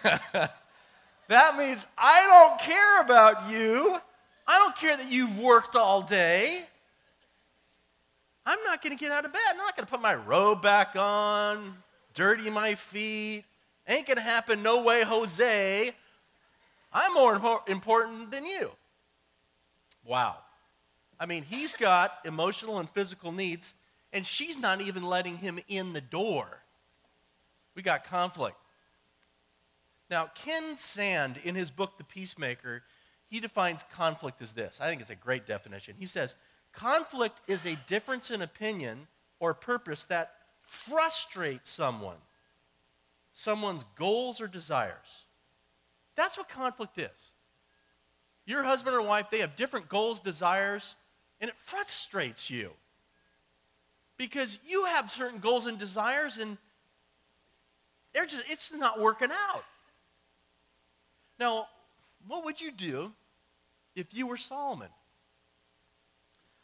that 1.28 1.58
means, 1.58 1.86
I 1.98 2.26
don't 2.28 2.60
care 2.60 3.02
about 3.02 3.50
you. 3.50 4.00
I 4.48 4.58
don't 4.58 4.76
care 4.76 4.98
that 4.98 5.12
you've 5.12 5.40
worked 5.40 5.76
all 5.76 6.02
day. 6.02 6.66
I'm 8.46 8.60
not 8.66 8.82
going 8.82 8.98
to 8.98 9.00
get 9.00 9.12
out 9.12 9.26
of 9.26 9.34
bed. 9.34 9.42
I'm 9.52 9.58
not 9.58 9.76
going 9.76 9.86
to 9.86 9.92
put 9.92 10.02
my 10.02 10.16
robe 10.16 10.62
back 10.62 10.96
on, 10.96 11.76
dirty 12.14 12.50
my 12.50 12.76
feet. 12.76 13.44
Ain't 13.88 14.08
going 14.08 14.18
to 14.18 14.24
happen, 14.24 14.64
no 14.64 14.82
way, 14.82 15.04
Jose. 15.04 15.92
I'm 16.92 17.14
more 17.14 17.62
important 17.68 18.32
than 18.32 18.46
you. 18.46 18.72
Wow. 20.04 20.38
I 21.20 21.26
mean, 21.26 21.44
he's 21.44 21.74
got 21.74 22.14
emotional 22.26 22.80
and 22.80 22.90
physical 22.90 23.32
needs, 23.32 23.76
and 24.14 24.26
she's 24.26 24.58
not 24.58 24.82
even 24.82 25.04
letting 25.04 25.38
him 25.38 25.60
in 25.68 25.94
the 25.94 26.02
door. 26.02 26.48
We 27.76 27.82
got 27.82 28.04
conflict. 28.04 28.58
Now, 30.10 30.32
Ken 30.34 30.76
Sande, 30.76 31.38
in 31.44 31.56
his 31.56 31.70
book, 31.72 31.98
The 31.98 32.04
Peacemaker, 32.04 32.84
he 33.28 33.40
defines 33.40 33.86
conflict 33.94 34.42
as 34.42 34.54
this. 34.54 34.80
I 34.82 34.88
think 34.88 35.02
it's 35.02 35.10
a 35.10 35.16
great 35.16 35.46
definition. 35.46 35.96
He 36.00 36.08
says, 36.08 36.36
conflict 36.74 37.40
is 37.48 37.66
a 37.66 37.78
difference 37.88 38.32
in 38.32 38.42
opinion 38.42 39.08
or 39.40 39.54
purpose 39.54 40.06
that 40.06 40.34
frustrates 40.62 41.70
someone, 41.70 42.18
someone's 43.32 43.86
goals 43.96 44.42
or 44.42 44.48
desires. 44.48 45.26
That's 46.16 46.38
what 46.38 46.50
conflict 46.50 46.98
is. 46.98 47.32
Your 48.46 48.64
husband 48.64 48.96
or 48.96 49.02
wife, 49.02 49.28
they 49.30 49.40
have 49.40 49.56
different 49.56 49.90
goals, 49.90 50.20
desires, 50.20 50.96
and 51.40 51.50
it 51.50 51.56
frustrates 51.58 52.50
you. 52.50 52.72
Because 54.18 54.58
you 54.68 54.86
have 54.86 55.10
certain 55.10 55.40
goals 55.40 55.68
and 55.68 55.78
desires 55.78 56.38
and 56.38 56.58
they're 58.14 58.26
just 58.26 58.44
it's 58.50 58.74
not 58.74 59.00
working 59.00 59.30
out. 59.32 59.64
Now, 61.40 61.68
what 62.28 62.44
would 62.44 62.60
you 62.60 62.72
do 62.72 63.14
if 63.96 64.08
you 64.14 64.28
were 64.28 64.38
Solomon? 64.38 64.90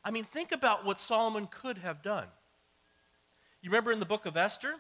I 0.04 0.12
mean, 0.12 0.26
think 0.26 0.52
about 0.52 0.86
what 0.86 1.00
Solomon 1.00 1.48
could 1.48 1.80
have 1.80 2.04
done. 2.04 2.28
You 3.62 3.72
remember 3.72 3.92
in 3.92 4.00
the 4.00 4.06
book 4.06 4.26
of 4.26 4.38
Esther? 4.38 4.76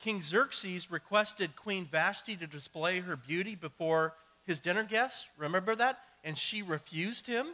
King 0.00 0.22
Xerxes 0.22 0.90
requested 0.90 1.56
Queen 1.56 1.84
Vashti 1.84 2.36
to 2.36 2.46
display 2.46 3.00
her 3.00 3.16
beauty 3.16 3.54
before 3.54 4.14
his 4.46 4.60
dinner 4.60 4.84
guests. 4.84 5.28
Remember 5.36 5.74
that? 5.74 5.98
And 6.24 6.38
she 6.38 6.62
refused 6.62 7.26
him. 7.26 7.48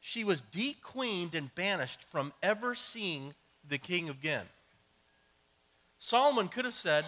She 0.00 0.24
was 0.24 0.42
dequeened 0.42 1.34
and 1.34 1.54
banished 1.54 2.04
from 2.10 2.32
ever 2.42 2.74
seeing 2.74 3.34
the 3.66 3.78
king 3.78 4.10
again. 4.10 4.44
Solomon 5.98 6.48
could 6.48 6.66
have 6.66 6.74
said, 6.74 7.06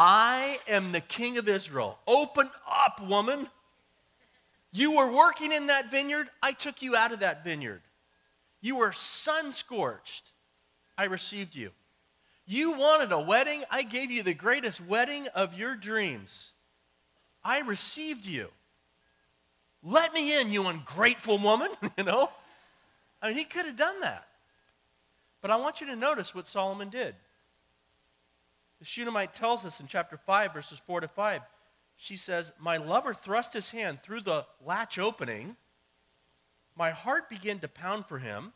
I 0.00 0.58
am 0.68 0.92
the 0.92 1.00
king 1.00 1.38
of 1.38 1.48
Israel. 1.48 1.98
Open 2.06 2.48
up, 2.70 3.04
woman. 3.04 3.48
You 4.70 4.92
were 4.92 5.12
working 5.12 5.50
in 5.50 5.66
that 5.66 5.90
vineyard. 5.90 6.28
I 6.40 6.52
took 6.52 6.82
you 6.82 6.94
out 6.94 7.10
of 7.10 7.18
that 7.18 7.42
vineyard. 7.42 7.82
You 8.60 8.76
were 8.76 8.92
sun 8.92 9.50
scorched. 9.50 10.30
I 10.96 11.06
received 11.06 11.56
you. 11.56 11.72
You 12.46 12.74
wanted 12.74 13.10
a 13.10 13.18
wedding. 13.18 13.64
I 13.72 13.82
gave 13.82 14.12
you 14.12 14.22
the 14.22 14.34
greatest 14.34 14.80
wedding 14.80 15.26
of 15.34 15.58
your 15.58 15.74
dreams. 15.74 16.52
I 17.42 17.62
received 17.62 18.24
you. 18.24 18.50
Let 19.82 20.14
me 20.14 20.40
in, 20.40 20.52
you 20.52 20.64
ungrateful 20.68 21.38
woman, 21.38 21.72
you 21.98 22.04
know? 22.04 22.30
I 23.20 23.26
mean, 23.26 23.36
he 23.36 23.44
could 23.44 23.66
have 23.66 23.76
done 23.76 23.98
that. 24.02 24.28
But 25.42 25.50
I 25.50 25.56
want 25.56 25.80
you 25.80 25.88
to 25.88 25.96
notice 25.96 26.36
what 26.36 26.46
Solomon 26.46 26.88
did. 26.88 27.16
The 28.78 28.84
Shunammite 28.84 29.34
tells 29.34 29.64
us 29.64 29.80
in 29.80 29.86
chapter 29.86 30.16
5, 30.16 30.54
verses 30.54 30.80
4 30.86 31.00
to 31.00 31.08
5, 31.08 31.42
she 31.96 32.16
says, 32.16 32.52
My 32.60 32.76
lover 32.76 33.12
thrust 33.12 33.52
his 33.52 33.70
hand 33.70 34.02
through 34.02 34.20
the 34.20 34.46
latch 34.64 34.98
opening. 34.98 35.56
My 36.76 36.90
heart 36.90 37.28
began 37.28 37.58
to 37.58 37.68
pound 37.68 38.06
for 38.06 38.18
him. 38.18 38.52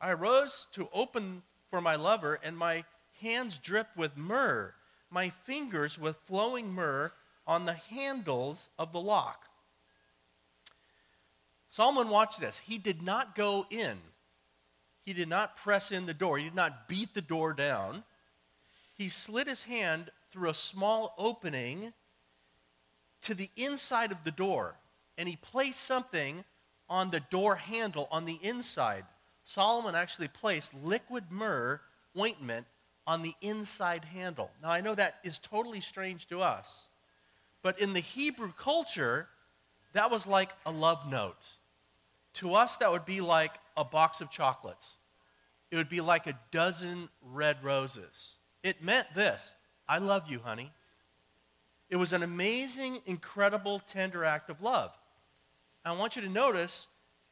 I 0.00 0.12
rose 0.12 0.68
to 0.72 0.88
open 0.92 1.42
for 1.68 1.80
my 1.80 1.96
lover, 1.96 2.38
and 2.44 2.56
my 2.56 2.84
hands 3.20 3.58
dripped 3.58 3.96
with 3.96 4.16
myrrh, 4.16 4.74
my 5.10 5.30
fingers 5.30 5.98
with 5.98 6.16
flowing 6.26 6.72
myrrh 6.72 7.12
on 7.44 7.64
the 7.64 7.74
handles 7.74 8.68
of 8.78 8.92
the 8.92 9.00
lock. 9.00 9.46
Solomon, 11.68 12.08
watch 12.08 12.36
this. 12.38 12.58
He 12.58 12.78
did 12.78 13.02
not 13.02 13.34
go 13.34 13.66
in, 13.70 13.98
he 15.02 15.12
did 15.12 15.28
not 15.28 15.56
press 15.56 15.90
in 15.90 16.06
the 16.06 16.14
door, 16.14 16.38
he 16.38 16.44
did 16.44 16.54
not 16.54 16.88
beat 16.88 17.14
the 17.14 17.22
door 17.22 17.52
down. 17.52 18.04
He 18.96 19.08
slid 19.08 19.46
his 19.46 19.64
hand 19.64 20.10
through 20.32 20.50
a 20.50 20.54
small 20.54 21.14
opening 21.18 21.92
to 23.22 23.34
the 23.34 23.50
inside 23.56 24.10
of 24.10 24.24
the 24.24 24.30
door, 24.30 24.76
and 25.18 25.28
he 25.28 25.36
placed 25.36 25.80
something 25.80 26.44
on 26.88 27.10
the 27.10 27.20
door 27.20 27.56
handle 27.56 28.08
on 28.10 28.24
the 28.24 28.38
inside. 28.42 29.04
Solomon 29.44 29.94
actually 29.94 30.28
placed 30.28 30.72
liquid 30.74 31.24
myrrh 31.30 31.80
ointment 32.18 32.66
on 33.06 33.22
the 33.22 33.34
inside 33.40 34.04
handle. 34.04 34.50
Now, 34.62 34.70
I 34.70 34.80
know 34.80 34.94
that 34.94 35.18
is 35.22 35.38
totally 35.38 35.80
strange 35.80 36.26
to 36.28 36.42
us, 36.42 36.86
but 37.62 37.80
in 37.80 37.92
the 37.92 38.00
Hebrew 38.00 38.52
culture, 38.52 39.28
that 39.92 40.10
was 40.10 40.26
like 40.26 40.52
a 40.64 40.70
love 40.70 41.08
note. 41.08 41.44
To 42.34 42.54
us, 42.54 42.76
that 42.78 42.90
would 42.90 43.04
be 43.04 43.20
like 43.20 43.52
a 43.76 43.84
box 43.84 44.20
of 44.20 44.30
chocolates, 44.30 44.98
it 45.70 45.76
would 45.76 45.88
be 45.88 46.00
like 46.00 46.26
a 46.26 46.38
dozen 46.50 47.08
red 47.20 47.62
roses. 47.62 48.36
It 48.66 48.82
meant 48.82 49.06
this 49.14 49.54
I 49.88 49.98
love 49.98 50.28
you, 50.28 50.40
honey. 50.40 50.72
It 51.88 51.96
was 51.96 52.12
an 52.12 52.24
amazing, 52.24 52.98
incredible, 53.06 53.78
tender 53.78 54.24
act 54.24 54.50
of 54.50 54.60
love. 54.60 54.90
I 55.84 55.96
want 55.96 56.16
you 56.16 56.22
to 56.22 56.28
notice 56.28 56.88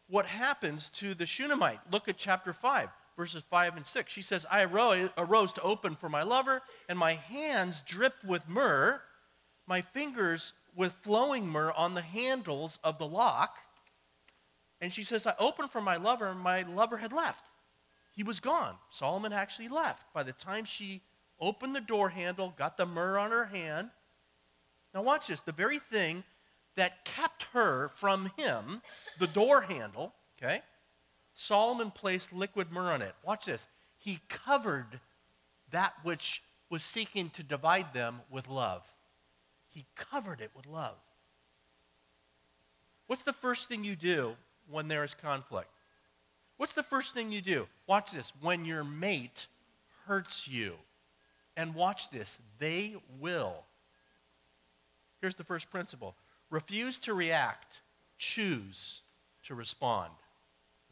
what 0.06 0.26
happens 0.26 0.88
to 0.90 1.12
the 1.12 1.26
Shunammite. 1.26 1.80
Look 1.90 2.08
at 2.08 2.16
chapter 2.16 2.52
5, 2.52 2.88
verses 3.16 3.42
5 3.50 3.78
and 3.78 3.84
6. 3.84 4.12
She 4.12 4.22
says, 4.22 4.46
I 4.48 4.62
arose 4.62 5.52
to 5.54 5.62
open 5.62 5.96
for 5.96 6.08
my 6.08 6.22
lover, 6.22 6.62
and 6.88 6.96
my 6.96 7.14
hands 7.14 7.82
dripped 7.84 8.24
with 8.24 8.48
myrrh, 8.48 9.02
my 9.66 9.80
fingers 9.82 10.52
with 10.76 10.92
flowing 11.02 11.48
myrrh 11.48 11.72
on 11.72 11.94
the 11.94 12.02
handles 12.02 12.78
of 12.84 13.00
the 13.00 13.08
lock. 13.08 13.56
And 14.80 14.92
she 14.92 15.02
says, 15.02 15.26
I 15.26 15.34
opened 15.40 15.72
for 15.72 15.80
my 15.80 15.96
lover, 15.96 16.26
and 16.26 16.38
my 16.38 16.62
lover 16.62 16.98
had 16.98 17.12
left. 17.12 17.48
He 18.14 18.22
was 18.22 18.38
gone. 18.38 18.76
Solomon 18.88 19.32
actually 19.32 19.66
left. 19.66 20.14
By 20.14 20.22
the 20.22 20.32
time 20.32 20.64
she 20.64 21.02
opened 21.40 21.74
the 21.74 21.80
door 21.80 22.08
handle, 22.08 22.54
got 22.56 22.76
the 22.76 22.86
myrrh 22.86 23.18
on 23.18 23.30
her 23.30 23.46
hand, 23.46 23.90
now, 24.94 25.02
watch 25.02 25.26
this. 25.26 25.40
The 25.40 25.52
very 25.52 25.80
thing 25.80 26.22
that 26.76 27.04
kept 27.04 27.46
her 27.52 27.90
from 27.96 28.30
him, 28.36 28.80
the 29.18 29.26
door 29.26 29.60
handle, 29.60 30.14
okay? 30.38 30.62
Solomon 31.34 31.90
placed 31.90 32.32
liquid 32.32 32.70
myrrh 32.70 32.92
on 32.92 33.02
it. 33.02 33.14
Watch 33.24 33.46
this. 33.46 33.66
He 33.98 34.20
covered 34.28 35.00
that 35.72 35.94
which 36.04 36.42
was 36.70 36.84
seeking 36.84 37.30
to 37.30 37.42
divide 37.42 37.92
them 37.92 38.20
with 38.30 38.48
love. 38.48 38.82
He 39.70 39.84
covered 39.96 40.40
it 40.40 40.52
with 40.56 40.66
love. 40.66 40.96
What's 43.08 43.24
the 43.24 43.32
first 43.32 43.68
thing 43.68 43.82
you 43.82 43.96
do 43.96 44.36
when 44.70 44.86
there 44.86 45.02
is 45.02 45.14
conflict? 45.14 45.68
What's 46.56 46.74
the 46.74 46.84
first 46.84 47.14
thing 47.14 47.32
you 47.32 47.40
do? 47.40 47.66
Watch 47.88 48.12
this. 48.12 48.32
When 48.40 48.64
your 48.64 48.84
mate 48.84 49.48
hurts 50.06 50.46
you, 50.46 50.74
and 51.56 51.75
watch 51.75 52.11
this, 52.11 52.38
they 52.58 52.96
will. 53.20 53.64
Here's 55.20 55.34
the 55.34 55.44
first 55.44 55.70
principle 55.70 56.14
refuse 56.50 56.99
to 56.99 57.14
react, 57.14 57.80
choose 58.18 59.00
to 59.45 59.54
respond. 59.54 60.12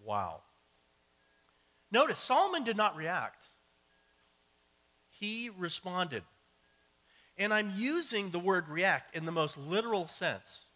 Wow. 0.04 0.40
Notice, 1.90 2.18
Solomon 2.18 2.64
did 2.64 2.76
not 2.76 2.96
react, 2.96 3.42
he 5.10 5.50
responded. 5.56 6.22
And 7.38 7.52
I'm 7.52 7.72
using 7.76 8.30
the 8.30 8.38
word 8.38 8.68
react 8.68 9.16
in 9.16 9.24
the 9.24 9.32
most 9.32 9.56
literal 9.56 10.06
sense. 10.06 10.66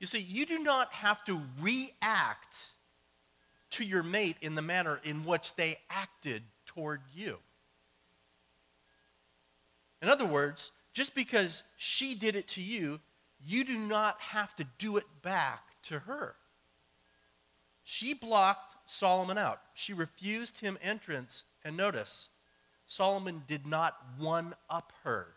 You 0.00 0.06
see, 0.06 0.20
you 0.20 0.46
do 0.46 0.58
not 0.58 0.92
have 0.94 1.22
to 1.26 1.40
react 1.60 2.56
to 3.72 3.84
your 3.84 4.02
mate 4.02 4.36
in 4.40 4.54
the 4.54 4.62
manner 4.62 5.00
in 5.04 5.24
which 5.24 5.54
they 5.54 5.78
acted 5.90 6.42
toward 6.66 7.02
you. 7.14 7.38
In 10.02 10.08
other 10.08 10.26
words, 10.26 10.72
just 10.92 11.14
because 11.14 11.62
she 11.76 12.16
did 12.16 12.34
it 12.34 12.48
to 12.48 12.60
you, 12.60 13.00
you 13.46 13.64
do 13.64 13.78
not 13.78 14.20
have 14.20 14.54
to 14.56 14.66
do 14.78 14.96
it 14.96 15.06
back 15.22 15.62
to 15.84 16.00
her. 16.00 16.34
She 17.84 18.12
blocked 18.12 18.76
Solomon 18.84 19.38
out. 19.38 19.60
She 19.74 19.92
refused 19.92 20.58
him 20.58 20.76
entrance. 20.82 21.44
And 21.64 21.76
notice, 21.76 22.28
Solomon 22.86 23.44
did 23.46 23.66
not 23.66 23.96
one 24.18 24.54
up 24.68 24.92
her. 25.04 25.28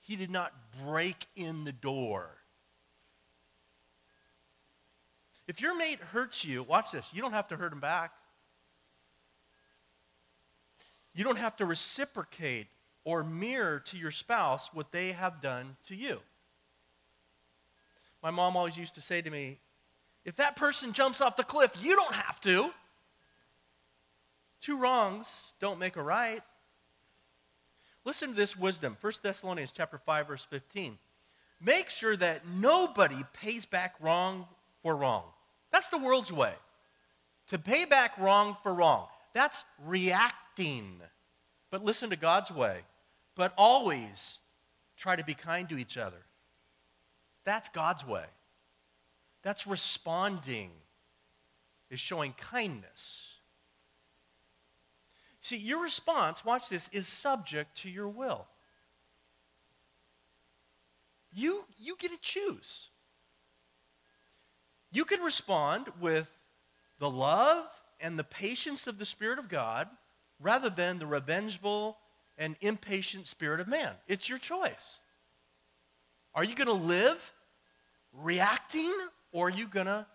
He 0.00 0.16
did 0.16 0.30
not 0.30 0.52
break 0.84 1.26
in 1.36 1.64
the 1.64 1.72
door. 1.72 2.28
If 5.46 5.60
your 5.60 5.76
mate 5.76 6.00
hurts 6.00 6.44
you, 6.44 6.62
watch 6.62 6.92
this, 6.92 7.10
you 7.12 7.20
don't 7.20 7.32
have 7.32 7.48
to 7.48 7.56
hurt 7.56 7.72
him 7.72 7.80
back. 7.80 8.12
You 11.14 11.24
don't 11.24 11.38
have 11.38 11.56
to 11.56 11.66
reciprocate 11.66 12.66
or 13.04 13.22
mirror 13.22 13.80
to 13.80 13.98
your 13.98 14.10
spouse 14.10 14.70
what 14.72 14.90
they 14.90 15.12
have 15.12 15.40
done 15.40 15.76
to 15.86 15.94
you. 15.94 16.20
My 18.22 18.30
mom 18.30 18.56
always 18.56 18.76
used 18.76 18.94
to 18.94 19.02
say 19.02 19.20
to 19.20 19.30
me, 19.30 19.58
if 20.24 20.36
that 20.36 20.56
person 20.56 20.94
jumps 20.94 21.20
off 21.20 21.36
the 21.36 21.44
cliff, 21.44 21.72
you 21.82 21.94
don't 21.94 22.14
have 22.14 22.40
to. 22.40 22.70
Two 24.62 24.78
wrongs 24.78 25.52
don't 25.60 25.78
make 25.78 25.96
a 25.96 26.02
right. 26.02 26.42
Listen 28.06 28.30
to 28.30 28.34
this 28.34 28.56
wisdom. 28.56 28.96
1 28.98 29.12
Thessalonians 29.22 29.72
chapter 29.72 29.98
5 29.98 30.28
verse 30.28 30.46
15. 30.48 30.98
Make 31.60 31.90
sure 31.90 32.16
that 32.16 32.46
nobody 32.46 33.22
pays 33.34 33.66
back 33.66 33.94
wrong 34.00 34.46
for 34.82 34.96
wrong. 34.96 35.24
That's 35.70 35.88
the 35.88 35.98
world's 35.98 36.32
way. 36.32 36.54
To 37.48 37.58
pay 37.58 37.84
back 37.84 38.16
wrong 38.18 38.56
for 38.62 38.72
wrong. 38.72 39.06
That's 39.34 39.64
reacting. 39.84 41.00
But 41.70 41.84
listen 41.84 42.08
to 42.10 42.16
God's 42.16 42.50
way 42.50 42.80
but 43.34 43.52
always 43.56 44.40
try 44.96 45.16
to 45.16 45.24
be 45.24 45.34
kind 45.34 45.68
to 45.68 45.78
each 45.78 45.96
other. 45.96 46.24
That's 47.44 47.68
God's 47.68 48.06
way. 48.06 48.24
That's 49.42 49.66
responding, 49.66 50.70
is 51.90 52.00
showing 52.00 52.32
kindness. 52.32 53.38
See, 55.40 55.58
your 55.58 55.82
response, 55.82 56.44
watch 56.44 56.70
this, 56.70 56.88
is 56.90 57.06
subject 57.06 57.76
to 57.82 57.90
your 57.90 58.08
will. 58.08 58.46
You, 61.34 61.64
you 61.78 61.96
get 61.98 62.12
to 62.12 62.18
choose. 62.20 62.88
You 64.90 65.04
can 65.04 65.20
respond 65.20 65.88
with 66.00 66.30
the 66.98 67.10
love 67.10 67.66
and 68.00 68.18
the 68.18 68.24
patience 68.24 68.86
of 68.86 68.98
the 68.98 69.04
Spirit 69.04 69.38
of 69.38 69.48
God 69.48 69.88
rather 70.40 70.70
than 70.70 70.98
the 70.98 71.06
revengeful 71.06 71.98
and 72.36 72.56
impatient 72.60 73.26
spirit 73.26 73.60
of 73.60 73.68
man. 73.68 73.92
It's 74.08 74.28
your 74.28 74.38
choice. 74.38 75.00
Are 76.34 76.44
you 76.44 76.54
going 76.54 76.68
to 76.68 76.72
live 76.72 77.32
reacting 78.12 78.92
or 79.32 79.48
are 79.48 79.50
you 79.50 79.66
going 79.66 79.86
to 79.86 80.06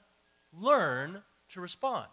learn 0.54 1.22
to 1.50 1.62
respond? 1.62 2.08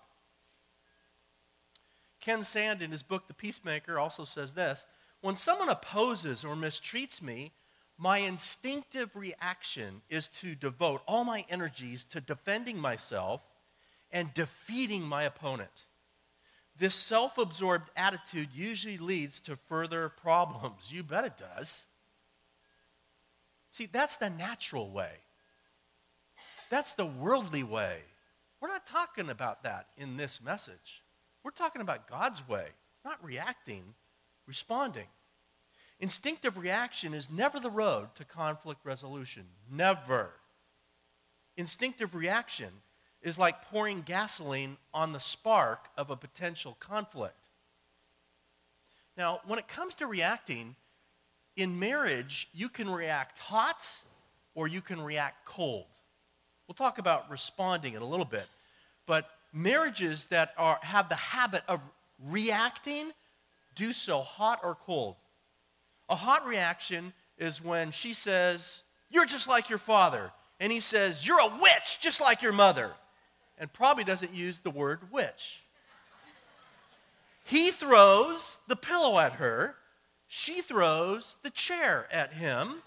Ken 2.21 2.43
Sande, 2.43 2.83
in 2.83 2.91
his 2.91 3.03
book, 3.03 3.29
The 3.29 3.35
Peacemaker, 3.35 3.99
also 3.99 4.25
says 4.25 4.55
this 4.55 4.87
When 5.21 5.37
someone 5.37 5.69
opposes 5.69 6.45
or 6.45 6.55
mistreats 6.55 7.23
me, 7.23 7.53
my 7.99 8.19
instinctive 8.19 9.15
reaction 9.17 10.03
is 10.09 10.29
to 10.29 10.55
devote 10.55 11.03
all 11.07 11.25
my 11.25 11.45
energies 11.49 12.05
to 12.07 12.21
defending 12.21 12.79
myself 12.79 13.41
and 14.11 14.35
defeating 14.35 15.03
my 15.03 15.23
opponent. 15.23 15.87
This 16.79 16.95
self 16.95 17.39
absorbed 17.39 17.91
attitude 17.97 18.49
usually 18.55 18.99
leads 18.99 19.41
to 19.41 19.57
further 19.69 20.09
problems. 20.09 20.91
You 20.91 21.03
bet 21.03 21.25
it 21.25 21.35
does. 21.39 21.87
See, 23.71 23.87
that's 23.87 24.17
the 24.17 24.31
natural 24.31 24.91
way, 24.91 25.13
that's 26.71 26.95
the 26.95 27.07
worldly 27.07 27.63
way. 27.63 28.01
We're 28.61 28.69
not 28.69 28.87
talking 28.87 29.29
about 29.29 29.65
that 29.65 29.89
in 29.99 30.17
this 30.17 30.41
message. 30.43 31.03
We're 31.45 31.51
talking 31.51 31.83
about 31.83 32.09
God's 32.09 32.47
way, 32.49 32.69
not 33.05 33.23
reacting, 33.23 33.95
responding. 34.47 35.07
Instinctive 36.01 36.59
reaction 36.59 37.15
is 37.15 37.31
never 37.31 37.61
the 37.61 37.71
road 37.71 38.15
to 38.17 38.25
conflict 38.25 38.81
resolution. 38.85 39.45
Never. 39.71 40.31
Instinctive 41.57 42.15
reaction 42.15 42.71
is 43.23 43.39
like 43.39 43.63
pouring 43.71 44.03
gasoline 44.03 44.77
on 44.95 45.13
the 45.13 45.21
spark 45.21 45.89
of 45.97 46.11
a 46.11 46.17
potential 46.17 46.77
conflict. 46.79 47.35
Now, 49.17 49.41
when 49.47 49.59
it 49.59 49.69
comes 49.69 49.95
to 49.97 50.07
reacting, 50.07 50.77
in 51.57 51.79
marriage, 51.79 52.49
you 52.53 52.69
can 52.69 52.89
react 52.89 53.39
hot 53.39 53.83
or 54.55 54.69
you 54.69 54.81
can 54.81 55.01
react 55.01 55.47
cold. 55.47 55.87
We'll 56.69 56.75
talk 56.75 56.99
about 56.99 57.31
responding 57.31 57.95
in 57.95 58.03
a 58.03 58.07
little 58.07 58.27
bit. 58.27 58.47
But 59.07 59.29
marriages 59.53 60.27
that 60.27 60.53
are, 60.59 60.79
have 60.83 61.09
the 61.09 61.15
habit 61.15 61.63
of 61.69 61.81
reacting 62.29 63.13
do 63.75 63.93
so 63.93 64.21
hot 64.21 64.61
or 64.63 64.75
cold. 64.75 65.17
A 66.09 66.17
hot 66.17 66.47
reaction 66.47 67.13
is 67.39 67.63
when 67.63 67.91
she 67.91 68.13
says, 68.13 68.83
You're 69.11 69.27
just 69.27 69.49
like 69.49 69.69
your 69.69 69.79
father. 69.79 70.31
And 70.61 70.73
he 70.73 70.81
says, 70.81 71.27
You're 71.27 71.41
a 71.41 71.49
witch, 71.49 71.99
just 72.01 72.21
like 72.21 72.43
your 72.43 72.53
mother. 72.53 72.93
And 73.59 73.73
probably 73.73 74.05
doesn't 74.05 74.35
use 74.35 74.61
the 74.61 74.71
word 74.71 75.11
witch. 75.11 75.63
He 77.45 77.71
throws 77.71 78.59
the 78.67 78.77
pillow 78.77 79.19
at 79.19 79.35
her, 79.35 79.77
she 80.27 80.61
throws 80.61 81.39
the 81.43 81.51
chair 81.51 82.09
at 82.11 82.33
him. 82.33 82.83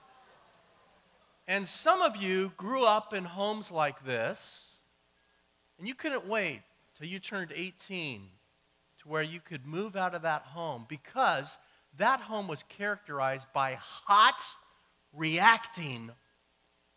And 1.47 1.67
some 1.67 2.01
of 2.01 2.17
you 2.17 2.51
grew 2.57 2.85
up 2.85 3.13
in 3.13 3.23
homes 3.23 3.71
like 3.71 4.05
this, 4.05 4.81
and 5.79 5.87
you 5.87 5.95
couldn't 5.95 6.27
wait 6.27 6.61
till 6.95 7.07
you 7.07 7.17
turned 7.19 7.51
18 7.55 8.27
to 8.99 9.07
where 9.07 9.23
you 9.23 9.39
could 9.39 9.65
move 9.65 9.95
out 9.95 10.13
of 10.13 10.21
that 10.23 10.43
home 10.43 10.85
because 10.87 11.57
that 11.97 12.21
home 12.21 12.47
was 12.47 12.63
characterized 12.63 13.47
by 13.53 13.77
hot 13.79 14.41
reacting 15.13 16.11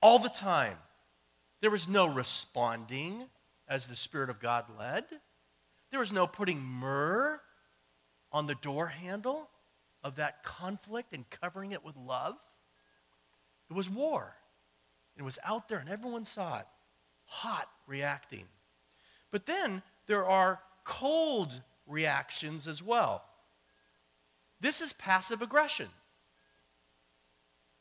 all 0.03 0.19
the 0.19 0.29
time. 0.29 0.77
There 1.61 1.71
was 1.71 1.89
no 1.89 2.07
responding 2.07 3.25
as 3.73 3.87
the 3.87 3.97
Spirit 3.97 4.29
of 4.29 4.39
God 4.39 4.67
led. 4.79 5.05
There 5.91 6.01
was 6.01 6.13
no 6.13 6.27
putting 6.27 6.63
myrrh 6.63 7.41
on 8.31 8.47
the 8.47 8.55
door 8.55 8.89
handle 8.89 9.49
of 10.05 10.17
that 10.17 10.45
conflict 10.45 11.15
and 11.15 11.29
covering 11.31 11.73
it 11.73 11.83
with 11.83 11.97
love. 11.97 12.35
It 13.71 13.73
was 13.73 13.89
war. 13.89 14.35
It 15.17 15.23
was 15.23 15.39
out 15.43 15.71
there 15.71 15.79
and 15.79 15.89
everyone 15.89 16.27
saw 16.27 16.59
it. 16.59 16.67
Hot 17.25 17.67
reacting. 17.87 18.45
But 19.31 19.47
then 19.47 19.83
there 20.07 20.27
are 20.27 20.61
cold 20.85 21.63
reactions 21.87 22.69
as 22.69 22.83
well. 22.83 23.25
This 24.61 24.83
is 24.83 24.93
passive 24.93 25.41
aggression. 25.41 25.89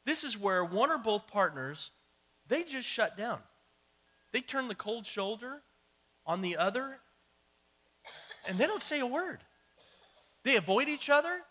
This 0.05 0.23
is 0.23 0.37
where 0.37 0.63
one 0.63 0.89
or 0.89 0.97
both 0.97 1.27
partners, 1.27 1.91
they 2.47 2.63
just 2.63 2.87
shut 2.87 3.17
down. 3.17 3.39
They 4.31 4.39
turn 4.39 4.69
the 4.69 4.75
cold 4.75 5.05
shoulder 5.05 5.61
on 6.25 6.41
the 6.41 6.57
other, 6.57 6.99
and 8.47 8.57
they 8.57 8.65
don't 8.65 8.81
say 8.81 8.99
a 8.99 9.05
word. 9.05 9.39
They 10.43 10.55
avoid 10.55 10.89
each 10.89 11.09
other. 11.09 11.41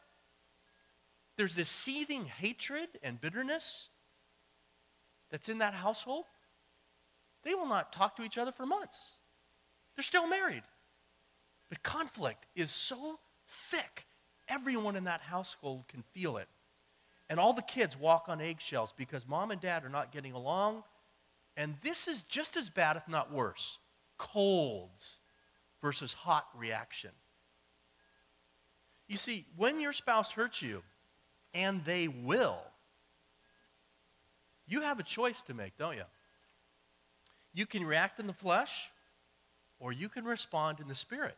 There's 1.37 1.55
this 1.55 1.69
seething 1.69 2.25
hatred 2.25 2.89
and 3.03 3.21
bitterness 3.21 3.89
that's 5.31 5.49
in 5.49 5.59
that 5.59 5.75
household. 5.75 6.25
They 7.43 7.55
will 7.55 7.67
not 7.67 7.93
talk 7.93 8.17
to 8.17 8.23
each 8.25 8.37
other 8.37 8.53
for 8.53 8.67
months. 8.67 9.15
They're 9.97 10.03
still 10.03 10.27
married. 10.27 10.63
But 11.69 11.83
conflict 11.83 12.47
is 12.55 12.71
so 12.71 13.21
thick, 13.71 14.07
everyone 14.49 14.97
in 14.97 15.05
that 15.05 15.23
household 15.23 15.87
can 15.89 16.03
feel 16.13 16.37
it. 16.37 16.49
And 17.29 17.39
all 17.39 17.53
the 17.53 17.63
kids 17.63 17.97
walk 17.97 18.25
on 18.29 18.41
eggshells 18.41 18.93
because 18.97 19.27
mom 19.27 19.53
and 19.53 19.61
dad 19.61 19.85
are 19.85 19.89
not 19.89 20.11
getting 20.11 20.33
along. 20.33 20.83
And 21.57 21.77
this 21.83 22.09
is 22.09 22.25
just 22.25 22.57
as 22.57 22.69
bad, 22.69 22.97
if 22.97 23.09
not 23.09 23.33
worse 23.33 23.79
colds 24.21 25.17
versus 25.81 26.13
hot 26.13 26.47
reaction. 26.55 27.11
You 29.09 29.17
see, 29.17 29.47
when 29.57 29.81
your 29.81 29.95
spouse 29.95 30.31
hurts 30.31 30.61
you, 30.61 30.83
and 31.55 31.83
they 31.85 32.07
will, 32.07 32.59
you 34.69 34.83
have 34.83 35.01
a 35.01 35.03
choice 35.03 35.43
to 35.43 35.55
make, 35.55 35.77
don't 35.79 35.97
you? 35.97 36.05
You 37.55 37.67
can 37.67 37.85
react 37.85 38.21
in 38.21 38.27
the 38.27 38.33
flesh, 38.33 38.89
or 39.81 39.91
you 39.91 40.09
can 40.09 40.25
respond 40.25 40.81
in 40.81 40.87
the 40.87 40.95
spirit. 40.95 41.37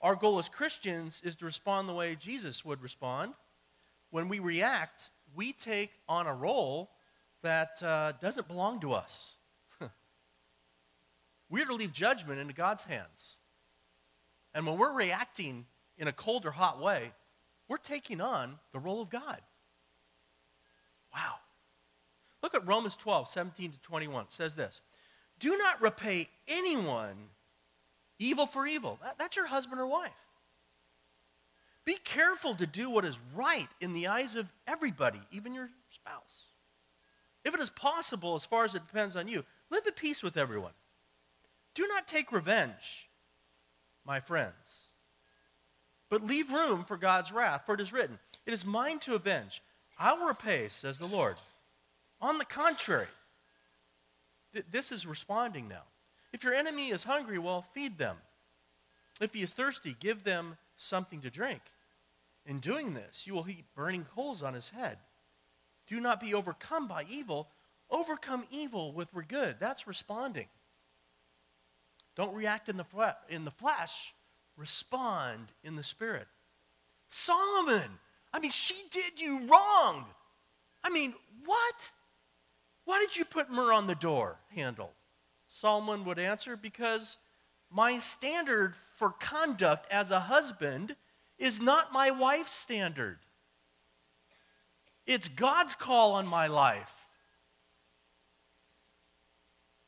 Our 0.00 0.14
goal 0.14 0.38
as 0.38 0.48
Christians 0.48 1.20
is 1.24 1.36
to 1.36 1.44
respond 1.44 1.88
the 1.88 1.92
way 1.92 2.16
Jesus 2.18 2.64
would 2.64 2.82
respond. 2.82 3.34
When 4.10 4.28
we 4.28 4.38
react, 4.38 5.10
we 5.34 5.52
take 5.52 5.90
on 6.08 6.26
a 6.26 6.34
role 6.34 6.90
that 7.42 7.82
uh, 7.82 8.12
doesn't 8.20 8.48
belong 8.48 8.80
to 8.80 8.92
us. 8.92 9.34
We're 11.52 11.66
to 11.66 11.74
leave 11.74 11.92
judgment 11.92 12.40
into 12.40 12.54
God's 12.54 12.84
hands. 12.84 13.36
And 14.54 14.66
when 14.66 14.78
we're 14.78 14.92
reacting 14.92 15.66
in 15.98 16.08
a 16.08 16.12
cold 16.12 16.46
or 16.46 16.50
hot 16.50 16.80
way, 16.80 17.12
we're 17.68 17.76
taking 17.76 18.22
on 18.22 18.58
the 18.72 18.78
role 18.78 19.02
of 19.02 19.10
God. 19.10 19.38
Wow. 21.14 21.34
Look 22.42 22.54
at 22.54 22.66
Romans 22.66 22.96
12, 22.96 23.28
17 23.28 23.72
to 23.72 23.80
21. 23.80 24.24
It 24.24 24.32
says 24.32 24.54
this 24.54 24.80
Do 25.38 25.54
not 25.58 25.80
repay 25.82 26.30
anyone 26.48 27.16
evil 28.18 28.46
for 28.46 28.66
evil. 28.66 28.98
That, 29.02 29.18
that's 29.18 29.36
your 29.36 29.46
husband 29.46 29.78
or 29.78 29.86
wife. 29.86 30.10
Be 31.84 31.96
careful 32.02 32.54
to 32.54 32.66
do 32.66 32.88
what 32.88 33.04
is 33.04 33.18
right 33.34 33.68
in 33.80 33.92
the 33.92 34.06
eyes 34.06 34.36
of 34.36 34.50
everybody, 34.66 35.20
even 35.30 35.52
your 35.52 35.68
spouse. 35.88 36.44
If 37.44 37.54
it 37.54 37.60
is 37.60 37.70
possible, 37.70 38.36
as 38.36 38.44
far 38.44 38.64
as 38.64 38.74
it 38.74 38.86
depends 38.86 39.16
on 39.16 39.28
you, 39.28 39.44
live 39.68 39.86
at 39.86 39.96
peace 39.96 40.22
with 40.22 40.38
everyone. 40.38 40.72
Do 41.74 41.86
not 41.86 42.08
take 42.08 42.32
revenge, 42.32 43.08
my 44.04 44.20
friends 44.20 44.82
but 46.12 46.22
leave 46.22 46.50
room 46.50 46.84
for 46.84 46.98
God's 46.98 47.32
wrath, 47.32 47.62
for 47.64 47.74
it 47.74 47.80
is 47.80 47.90
written, 47.90 48.18
It 48.44 48.52
is 48.52 48.66
mine 48.66 48.98
to 48.98 49.14
avenge. 49.14 49.62
I 49.98 50.12
will 50.12 50.26
repay, 50.26 50.68
says 50.68 50.98
the 50.98 51.06
Lord. 51.06 51.36
On 52.20 52.36
the 52.36 52.44
contrary, 52.44 53.06
th- 54.52 54.66
this 54.70 54.92
is 54.92 55.06
responding 55.06 55.68
now. 55.68 55.84
If 56.30 56.44
your 56.44 56.52
enemy 56.52 56.90
is 56.90 57.02
hungry, 57.02 57.38
well, 57.38 57.64
feed 57.72 57.96
them. 57.96 58.18
If 59.22 59.32
he 59.32 59.40
is 59.40 59.54
thirsty, 59.54 59.96
give 60.00 60.22
them 60.22 60.58
something 60.76 61.22
to 61.22 61.30
drink. 61.30 61.62
In 62.44 62.60
doing 62.60 62.92
this, 62.92 63.26
you 63.26 63.32
will 63.32 63.44
heap 63.44 63.64
burning 63.74 64.04
coals 64.14 64.42
on 64.42 64.52
his 64.52 64.68
head. 64.68 64.98
Do 65.88 65.98
not 65.98 66.20
be 66.20 66.34
overcome 66.34 66.88
by 66.88 67.06
evil. 67.08 67.48
Overcome 67.88 68.44
evil 68.50 68.92
with 68.92 69.08
good. 69.28 69.56
That's 69.58 69.86
responding. 69.86 70.48
Don't 72.14 72.34
react 72.34 72.68
in 72.68 72.76
the, 72.76 72.86
in 73.28 73.44
the 73.44 73.50
flesh, 73.50 74.14
respond 74.56 75.48
in 75.64 75.76
the 75.76 75.84
Spirit. 75.84 76.26
Solomon, 77.08 77.98
I 78.32 78.40
mean, 78.40 78.50
she 78.50 78.74
did 78.90 79.20
you 79.20 79.46
wrong. 79.46 80.06
I 80.84 80.90
mean, 80.90 81.14
what? 81.44 81.92
Why 82.84 83.00
did 83.00 83.16
you 83.16 83.24
put 83.24 83.50
myrrh 83.50 83.72
on 83.72 83.86
the 83.86 83.94
door 83.94 84.36
handle? 84.54 84.92
Solomon 85.48 86.04
would 86.04 86.18
answer, 86.18 86.56
Because 86.56 87.18
my 87.70 87.98
standard 87.98 88.74
for 88.96 89.10
conduct 89.10 89.90
as 89.90 90.10
a 90.10 90.20
husband 90.20 90.96
is 91.38 91.60
not 91.60 91.92
my 91.92 92.10
wife's 92.10 92.54
standard. 92.54 93.18
It's 95.06 95.28
God's 95.28 95.74
call 95.74 96.12
on 96.12 96.26
my 96.26 96.46
life. 96.46 97.01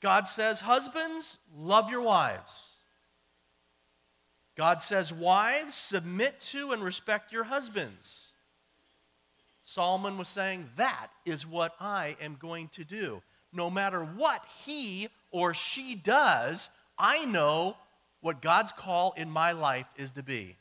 God 0.05 0.29
says, 0.29 0.61
Husbands, 0.61 1.39
love 1.57 1.91
your 1.91 2.03
wives. 2.03 2.73
God 4.55 4.83
says, 4.83 5.11
Wives, 5.11 5.75
submit 5.75 6.39
to 6.41 6.73
and 6.73 6.85
respect 6.85 7.33
your 7.33 7.45
husbands. 7.45 8.33
Solomon 9.63 10.19
was 10.19 10.29
saying, 10.29 10.69
That 10.77 11.07
is 11.25 11.47
what 11.47 11.75
I 11.81 12.19
am 12.21 12.37
going 12.39 12.69
to 12.75 12.85
do. 12.85 13.23
No 13.51 13.71
matter 13.71 14.05
what 14.05 14.45
he 14.67 15.09
or 15.31 15.55
she 15.55 15.95
does, 15.95 16.69
I 16.99 17.25
know 17.25 17.79
what 18.21 18.43
God's 18.43 18.73
call 18.73 19.15
in 19.17 19.31
my 19.31 19.53
life 19.53 19.87
is 19.97 20.11
to 20.11 20.23
be. 20.23 20.57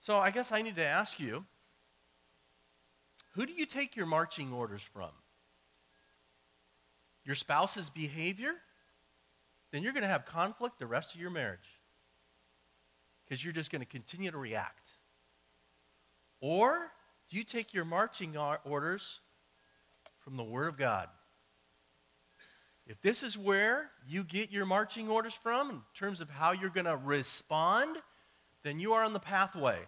So 0.00 0.16
I 0.16 0.30
guess 0.30 0.52
I 0.52 0.62
need 0.62 0.76
to 0.76 0.86
ask 0.86 1.20
you 1.20 1.44
who 3.34 3.44
do 3.44 3.52
you 3.52 3.66
take 3.66 3.94
your 3.94 4.06
marching 4.06 4.54
orders 4.54 4.80
from? 4.80 5.10
Your 7.26 7.34
spouse's 7.34 7.90
behavior? 7.90 8.54
Then 9.72 9.82
you're 9.82 9.92
going 9.92 10.04
to 10.04 10.08
have 10.08 10.24
conflict 10.24 10.78
the 10.78 10.86
rest 10.86 11.14
of 11.14 11.20
your 11.20 11.30
marriage 11.30 11.80
because 13.24 13.44
you're 13.44 13.52
just 13.52 13.72
going 13.72 13.82
to 13.82 13.86
continue 13.86 14.30
to 14.30 14.38
react? 14.38 14.88
Or 16.40 16.92
do 17.28 17.36
you 17.36 17.42
take 17.42 17.74
your 17.74 17.84
marching 17.84 18.36
orders 18.64 19.20
from 20.20 20.36
the 20.36 20.44
Word 20.44 20.68
of 20.68 20.78
God? 20.78 21.08
If 22.86 23.00
this 23.02 23.24
is 23.24 23.36
where 23.36 23.90
you 24.06 24.22
get 24.22 24.52
your 24.52 24.64
marching 24.64 25.08
orders 25.08 25.34
from 25.34 25.70
in 25.70 25.80
terms 25.92 26.20
of 26.20 26.30
how 26.30 26.52
you're 26.52 26.70
going 26.70 26.86
to 26.86 26.96
respond, 26.96 27.96
then 28.62 28.78
you 28.78 28.92
are 28.92 29.02
on 29.02 29.12
the 29.12 29.18
pathway 29.18 29.80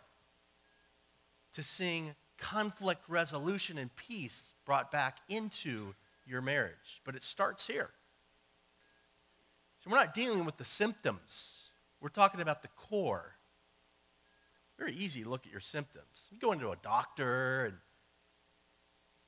to 1.55 1.63
seeing 1.63 2.17
conflict 2.37 3.03
resolution 3.09 3.79
and 3.79 3.95
peace 3.95 4.55
brought 4.67 4.91
back 4.91 5.19
into 5.29 5.95
your 6.29 6.43
marriage. 6.43 7.03
But 7.05 7.17
it 7.17 7.25
starts 7.25 7.67
here. 7.67 7.91
So 9.81 9.91
we're 9.91 9.97
not 9.97 10.15
dealing 10.15 10.45
with 10.45 10.57
the 10.57 10.65
symptoms 10.65 11.59
we're 12.01 12.09
talking 12.09 12.41
about 12.41 12.63
the 12.63 12.69
core. 12.69 13.35
very 14.79 14.95
easy 14.95 15.25
to 15.25 15.29
look 15.29 15.45
at 15.45 15.51
your 15.51 15.61
symptoms. 15.61 16.29
You 16.31 16.39
go 16.39 16.53
into 16.53 16.71
a 16.71 16.77
doctor, 16.77 17.65
and 17.65 17.75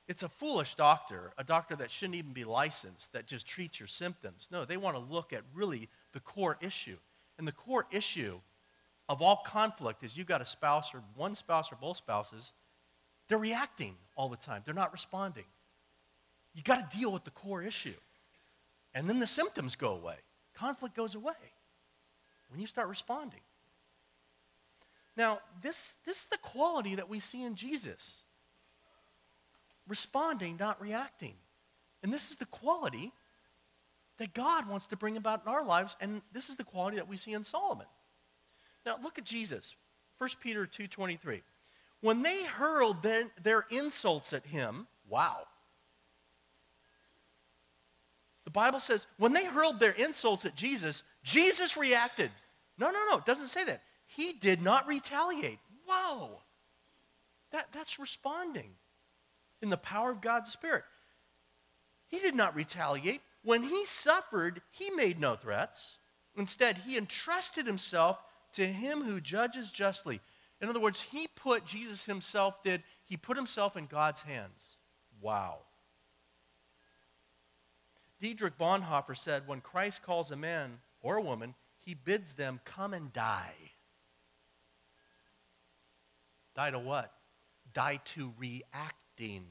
it's 0.07 0.23
a 0.23 0.29
foolish 0.29 0.75
doctor, 0.75 1.33
a 1.37 1.43
doctor 1.43 1.75
that 1.75 1.91
shouldn't 1.91 2.15
even 2.15 2.31
be 2.31 2.45
licensed, 2.45 3.11
that 3.11 3.27
just 3.27 3.45
treats 3.45 3.79
your 3.79 3.87
symptoms. 3.87 4.47
No, 4.49 4.63
they 4.63 4.77
want 4.77 4.95
to 4.95 5.13
look 5.13 5.33
at 5.33 5.41
really 5.53 5.89
the 6.13 6.21
core 6.21 6.57
issue. 6.61 6.97
And 7.37 7.45
the 7.45 7.51
core 7.51 7.85
issue 7.91 8.39
of 9.09 9.21
all 9.21 9.41
conflict 9.45 10.03
is 10.03 10.15
you've 10.15 10.27
got 10.27 10.41
a 10.41 10.45
spouse 10.45 10.93
or 10.93 11.03
one 11.15 11.35
spouse 11.35 11.71
or 11.71 11.75
both 11.75 11.97
spouses, 11.97 12.53
they're 13.27 13.37
reacting 13.37 13.95
all 14.15 14.29
the 14.29 14.37
time, 14.37 14.61
they're 14.63 14.73
not 14.73 14.93
responding. 14.93 15.45
You 16.53 16.63
got 16.63 16.91
to 16.91 16.97
deal 16.97 17.11
with 17.11 17.23
the 17.23 17.31
core 17.31 17.61
issue. 17.61 17.95
And 18.93 19.09
then 19.09 19.19
the 19.19 19.27
symptoms 19.27 19.75
go 19.75 19.93
away. 19.93 20.15
Conflict 20.53 20.95
goes 20.95 21.15
away 21.15 21.33
when 22.49 22.59
you 22.59 22.67
start 22.67 22.89
responding. 22.89 23.39
Now, 25.15 25.39
this, 25.61 25.95
this 26.05 26.23
is 26.23 26.27
the 26.27 26.37
quality 26.37 26.95
that 26.95 27.09
we 27.09 27.19
see 27.19 27.43
in 27.43 27.55
Jesus 27.55 28.23
responding, 29.87 30.57
not 30.59 30.81
reacting. 30.81 31.33
And 32.03 32.13
this 32.13 32.31
is 32.31 32.37
the 32.37 32.45
quality 32.45 33.11
that 34.17 34.33
God 34.33 34.69
wants 34.69 34.87
to 34.87 34.95
bring 34.95 35.17
about 35.17 35.41
in 35.45 35.51
our 35.51 35.65
lives, 35.65 35.95
and 35.99 36.21
this 36.31 36.49
is 36.49 36.55
the 36.55 36.63
quality 36.63 36.97
that 36.97 37.09
we 37.09 37.17
see 37.17 37.33
in 37.33 37.43
Solomon. 37.43 37.87
Now, 38.85 38.97
look 39.01 39.17
at 39.17 39.25
Jesus. 39.25 39.75
1 40.17 40.29
Peter 40.41 40.65
2.23. 40.65 41.41
When 42.01 42.21
they 42.21 42.45
hurled 42.45 42.97
their 43.43 43.65
insults 43.69 44.33
at 44.33 44.45
him, 44.45 44.87
wow. 45.07 45.47
The 48.51 48.59
Bible 48.59 48.81
says, 48.81 49.07
when 49.17 49.31
they 49.31 49.45
hurled 49.45 49.79
their 49.79 49.93
insults 49.93 50.43
at 50.43 50.55
Jesus, 50.55 51.03
Jesus 51.23 51.77
reacted. 51.77 52.29
No, 52.77 52.91
no, 52.91 52.99
no, 53.09 53.17
it 53.17 53.25
doesn't 53.25 53.47
say 53.47 53.63
that. 53.63 53.81
He 54.05 54.33
did 54.33 54.61
not 54.61 54.89
retaliate. 54.89 55.59
Whoa. 55.87 56.41
That, 57.53 57.67
that's 57.71 57.97
responding 57.97 58.71
in 59.61 59.69
the 59.69 59.77
power 59.77 60.11
of 60.11 60.19
God's 60.19 60.51
Spirit. 60.51 60.83
He 62.07 62.19
did 62.19 62.35
not 62.35 62.53
retaliate. 62.53 63.21
When 63.41 63.63
he 63.63 63.85
suffered, 63.85 64.61
he 64.69 64.89
made 64.89 65.17
no 65.17 65.35
threats. 65.35 65.97
Instead, 66.35 66.79
he 66.79 66.97
entrusted 66.97 67.65
himself 67.65 68.17
to 68.55 68.67
him 68.67 69.03
who 69.03 69.21
judges 69.21 69.71
justly. 69.71 70.19
In 70.59 70.67
other 70.67 70.81
words, 70.81 71.01
he 71.03 71.29
put, 71.37 71.65
Jesus 71.65 72.05
himself 72.05 72.61
did, 72.63 72.83
he 73.05 73.15
put 73.15 73.37
himself 73.37 73.77
in 73.77 73.85
God's 73.85 74.23
hands. 74.23 74.75
Wow. 75.21 75.59
Dietrich 78.21 78.57
Bonhoeffer 78.57 79.17
said, 79.17 79.47
when 79.47 79.61
Christ 79.61 80.03
calls 80.03 80.29
a 80.29 80.35
man 80.37 80.79
or 81.01 81.17
a 81.17 81.21
woman, 81.21 81.55
he 81.79 81.95
bids 81.95 82.35
them 82.35 82.61
come 82.63 82.93
and 82.93 83.11
die. 83.11 83.55
Die 86.55 86.71
to 86.71 86.79
what? 86.79 87.11
Die 87.73 87.99
to 88.05 88.31
reacting. 88.37 89.45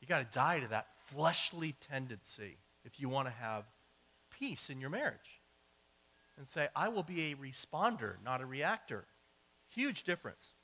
You 0.00 0.06
got 0.08 0.20
to 0.20 0.38
die 0.38 0.60
to 0.60 0.68
that 0.68 0.86
fleshly 1.04 1.74
tendency 1.90 2.56
if 2.84 2.98
you 2.98 3.08
want 3.08 3.28
to 3.28 3.34
have 3.34 3.64
peace 4.30 4.70
in 4.70 4.80
your 4.80 4.90
marriage. 4.90 5.40
And 6.38 6.46
say, 6.46 6.68
I 6.74 6.88
will 6.88 7.02
be 7.02 7.32
a 7.32 7.36
responder, 7.36 8.14
not 8.24 8.40
a 8.40 8.46
reactor. 8.46 9.04
Huge 9.74 10.04
difference. 10.04 10.54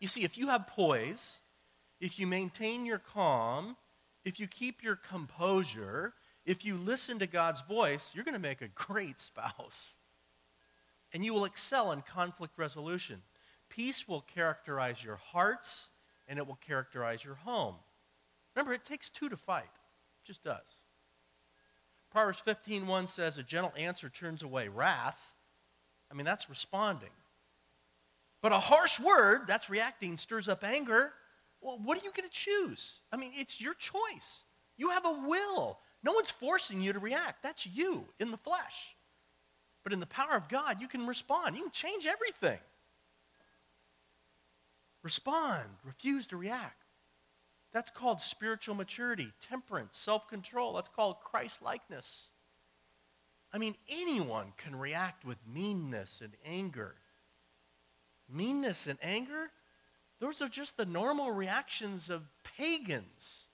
You 0.00 0.08
see, 0.08 0.24
if 0.24 0.36
you 0.36 0.48
have 0.48 0.66
poise, 0.66 1.38
if 2.00 2.18
you 2.18 2.26
maintain 2.26 2.86
your 2.86 2.98
calm, 2.98 3.76
if 4.24 4.38
you 4.38 4.46
keep 4.46 4.82
your 4.82 4.96
composure, 4.96 6.14
if 6.44 6.64
you 6.64 6.76
listen 6.76 7.18
to 7.18 7.26
God's 7.26 7.60
voice, 7.62 8.12
you're 8.14 8.24
going 8.24 8.34
to 8.34 8.38
make 8.38 8.62
a 8.62 8.68
great 8.68 9.20
spouse. 9.20 9.96
And 11.12 11.24
you 11.24 11.32
will 11.32 11.44
excel 11.44 11.92
in 11.92 12.02
conflict 12.02 12.58
resolution. 12.58 13.22
Peace 13.68 14.06
will 14.06 14.20
characterize 14.20 15.02
your 15.02 15.16
hearts 15.16 15.90
and 16.26 16.38
it 16.38 16.46
will 16.46 16.58
characterize 16.66 17.24
your 17.24 17.34
home. 17.34 17.74
Remember, 18.54 18.72
it 18.74 18.84
takes 18.84 19.08
two 19.10 19.28
to 19.28 19.36
fight. 19.36 19.64
It 19.64 20.26
just 20.26 20.42
does. 20.42 20.82
Proverbs 22.10 22.40
15:1 22.40 23.06
says 23.08 23.38
a 23.38 23.42
gentle 23.42 23.72
answer 23.76 24.08
turns 24.08 24.42
away 24.42 24.68
wrath. 24.68 25.18
I 26.10 26.14
mean, 26.14 26.24
that's 26.24 26.48
responding. 26.48 27.10
But 28.40 28.52
a 28.52 28.58
harsh 28.58 28.98
word, 28.98 29.46
that's 29.46 29.68
reacting, 29.68 30.16
stirs 30.16 30.48
up 30.48 30.64
anger. 30.64 31.12
Well, 31.60 31.78
what 31.82 31.98
are 31.98 32.04
you 32.04 32.12
going 32.14 32.28
to 32.28 32.34
choose? 32.34 33.00
I 33.12 33.16
mean, 33.16 33.32
it's 33.34 33.60
your 33.60 33.74
choice. 33.74 34.44
You 34.76 34.90
have 34.90 35.04
a 35.04 35.24
will. 35.26 35.78
No 36.02 36.12
one's 36.12 36.30
forcing 36.30 36.80
you 36.80 36.92
to 36.92 36.98
react. 36.98 37.42
That's 37.42 37.66
you 37.66 38.06
in 38.20 38.30
the 38.30 38.36
flesh. 38.36 38.94
But 39.82 39.92
in 39.92 40.00
the 40.00 40.06
power 40.06 40.36
of 40.36 40.48
God, 40.48 40.80
you 40.80 40.88
can 40.88 41.06
respond. 41.06 41.56
You 41.56 41.62
can 41.62 41.72
change 41.72 42.06
everything. 42.06 42.58
Respond, 45.02 45.68
refuse 45.84 46.26
to 46.26 46.36
react. 46.36 46.84
That's 47.72 47.90
called 47.90 48.20
spiritual 48.20 48.74
maturity, 48.74 49.32
temperance, 49.40 49.96
self 49.96 50.26
control. 50.28 50.74
That's 50.74 50.88
called 50.88 51.20
Christ 51.20 51.62
likeness. 51.62 52.28
I 53.52 53.58
mean, 53.58 53.74
anyone 53.88 54.52
can 54.56 54.76
react 54.76 55.24
with 55.24 55.38
meanness 55.46 56.20
and 56.20 56.34
anger. 56.44 56.96
Meanness 58.28 58.86
and 58.86 58.98
anger, 59.00 59.50
those 60.20 60.42
are 60.42 60.48
just 60.48 60.76
the 60.76 60.86
normal 60.86 61.30
reactions 61.30 62.10
of 62.10 62.22
pagans, 62.56 63.46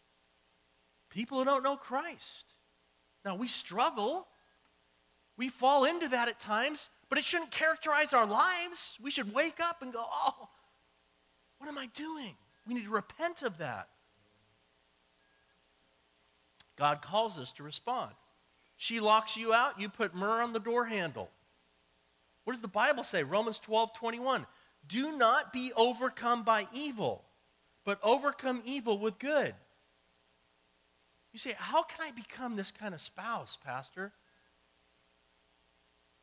people 1.10 1.38
who 1.38 1.44
don't 1.44 1.62
know 1.62 1.76
Christ. 1.76 2.54
Now, 3.24 3.36
we 3.36 3.48
struggle. 3.48 4.26
We 5.36 5.48
fall 5.48 5.84
into 5.84 6.08
that 6.08 6.28
at 6.28 6.38
times, 6.40 6.90
but 7.08 7.18
it 7.18 7.24
shouldn't 7.24 7.50
characterize 7.50 8.12
our 8.12 8.26
lives. 8.26 8.96
We 9.02 9.10
should 9.10 9.34
wake 9.34 9.60
up 9.60 9.82
and 9.82 9.92
go, 9.92 10.04
oh, 10.06 10.48
what 11.58 11.68
am 11.68 11.78
I 11.78 11.86
doing? 11.94 12.34
We 12.66 12.74
need 12.74 12.84
to 12.84 12.90
repent 12.90 13.42
of 13.42 13.58
that. 13.58 13.88
God 16.76 17.02
calls 17.02 17.38
us 17.38 17.52
to 17.52 17.62
respond. 17.62 18.12
She 18.76 19.00
locks 19.00 19.36
you 19.36 19.52
out, 19.52 19.80
you 19.80 19.88
put 19.88 20.14
myrrh 20.14 20.42
on 20.42 20.52
the 20.52 20.58
door 20.58 20.86
handle. 20.86 21.30
What 22.44 22.52
does 22.52 22.62
the 22.62 22.68
Bible 22.68 23.02
say? 23.02 23.22
Romans 23.22 23.58
12 23.58 23.94
21. 23.94 24.46
Do 24.88 25.16
not 25.16 25.52
be 25.52 25.72
overcome 25.76 26.42
by 26.42 26.66
evil, 26.72 27.24
but 27.84 27.98
overcome 28.02 28.62
evil 28.64 28.98
with 28.98 29.18
good. 29.18 29.54
You 31.32 31.38
say, 31.38 31.54
How 31.56 31.82
can 31.82 32.06
I 32.06 32.10
become 32.10 32.56
this 32.56 32.70
kind 32.70 32.94
of 32.94 33.00
spouse, 33.00 33.56
Pastor? 33.64 34.12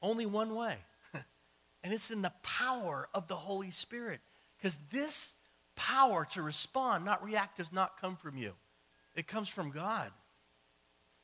Only 0.02 0.26
one 0.26 0.56
way, 0.56 0.78
and 1.84 1.94
it's 1.94 2.12
in 2.12 2.22
the 2.22 2.34
power 2.44 3.08
of 3.14 3.28
the 3.28 3.36
Holy 3.36 3.72
Spirit. 3.72 4.20
Because 4.58 4.80
this 4.92 5.36
power 5.76 6.26
to 6.32 6.42
respond, 6.42 7.06
not 7.06 7.24
react, 7.24 7.58
does 7.58 7.72
not 7.72 8.00
come 8.00 8.16
from 8.16 8.38
you, 8.38 8.54
it 9.16 9.28
comes 9.28 9.50
from 9.50 9.72
God. 9.72 10.12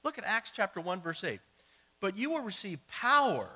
Look 0.04 0.18
at 0.18 0.24
Acts 0.26 0.52
chapter 0.56 0.80
1, 0.80 1.02
verse 1.02 1.24
8. 1.24 1.40
But 2.00 2.18
you 2.18 2.30
will 2.30 2.42
receive 2.42 2.80
power 2.88 3.50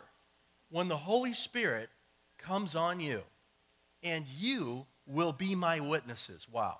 when 0.70 0.88
the 0.88 0.98
Holy 0.98 1.34
Spirit 1.34 1.90
comes 2.38 2.76
on 2.76 3.00
you 3.00 3.22
and 4.04 4.26
you 4.38 4.86
will 5.06 5.34
be 5.34 5.56
my 5.56 5.80
witnesses. 5.80 6.48
Wow. 6.52 6.78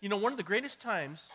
You 0.00 0.08
know, 0.08 0.16
one 0.16 0.32
of 0.32 0.38
the 0.38 0.44
greatest 0.44 0.80
times 0.80 1.30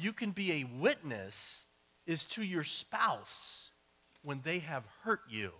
you 0.00 0.12
can 0.12 0.32
be 0.32 0.52
a 0.52 0.64
witness 0.80 1.66
is 2.06 2.24
to 2.24 2.42
your 2.42 2.64
spouse 2.64 3.70
when 4.22 4.40
they 4.42 4.58
have 4.58 4.84
hurt 5.02 5.20
you. 5.28 5.52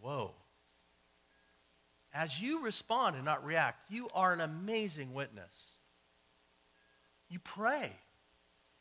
Whoa. 0.00 0.32
As 2.12 2.40
you 2.40 2.64
respond 2.64 3.16
and 3.16 3.24
not 3.24 3.44
react, 3.44 3.90
you 3.90 4.08
are 4.14 4.32
an 4.32 4.40
amazing 4.40 5.12
witness. 5.12 5.72
You 7.28 7.38
pray. 7.40 7.92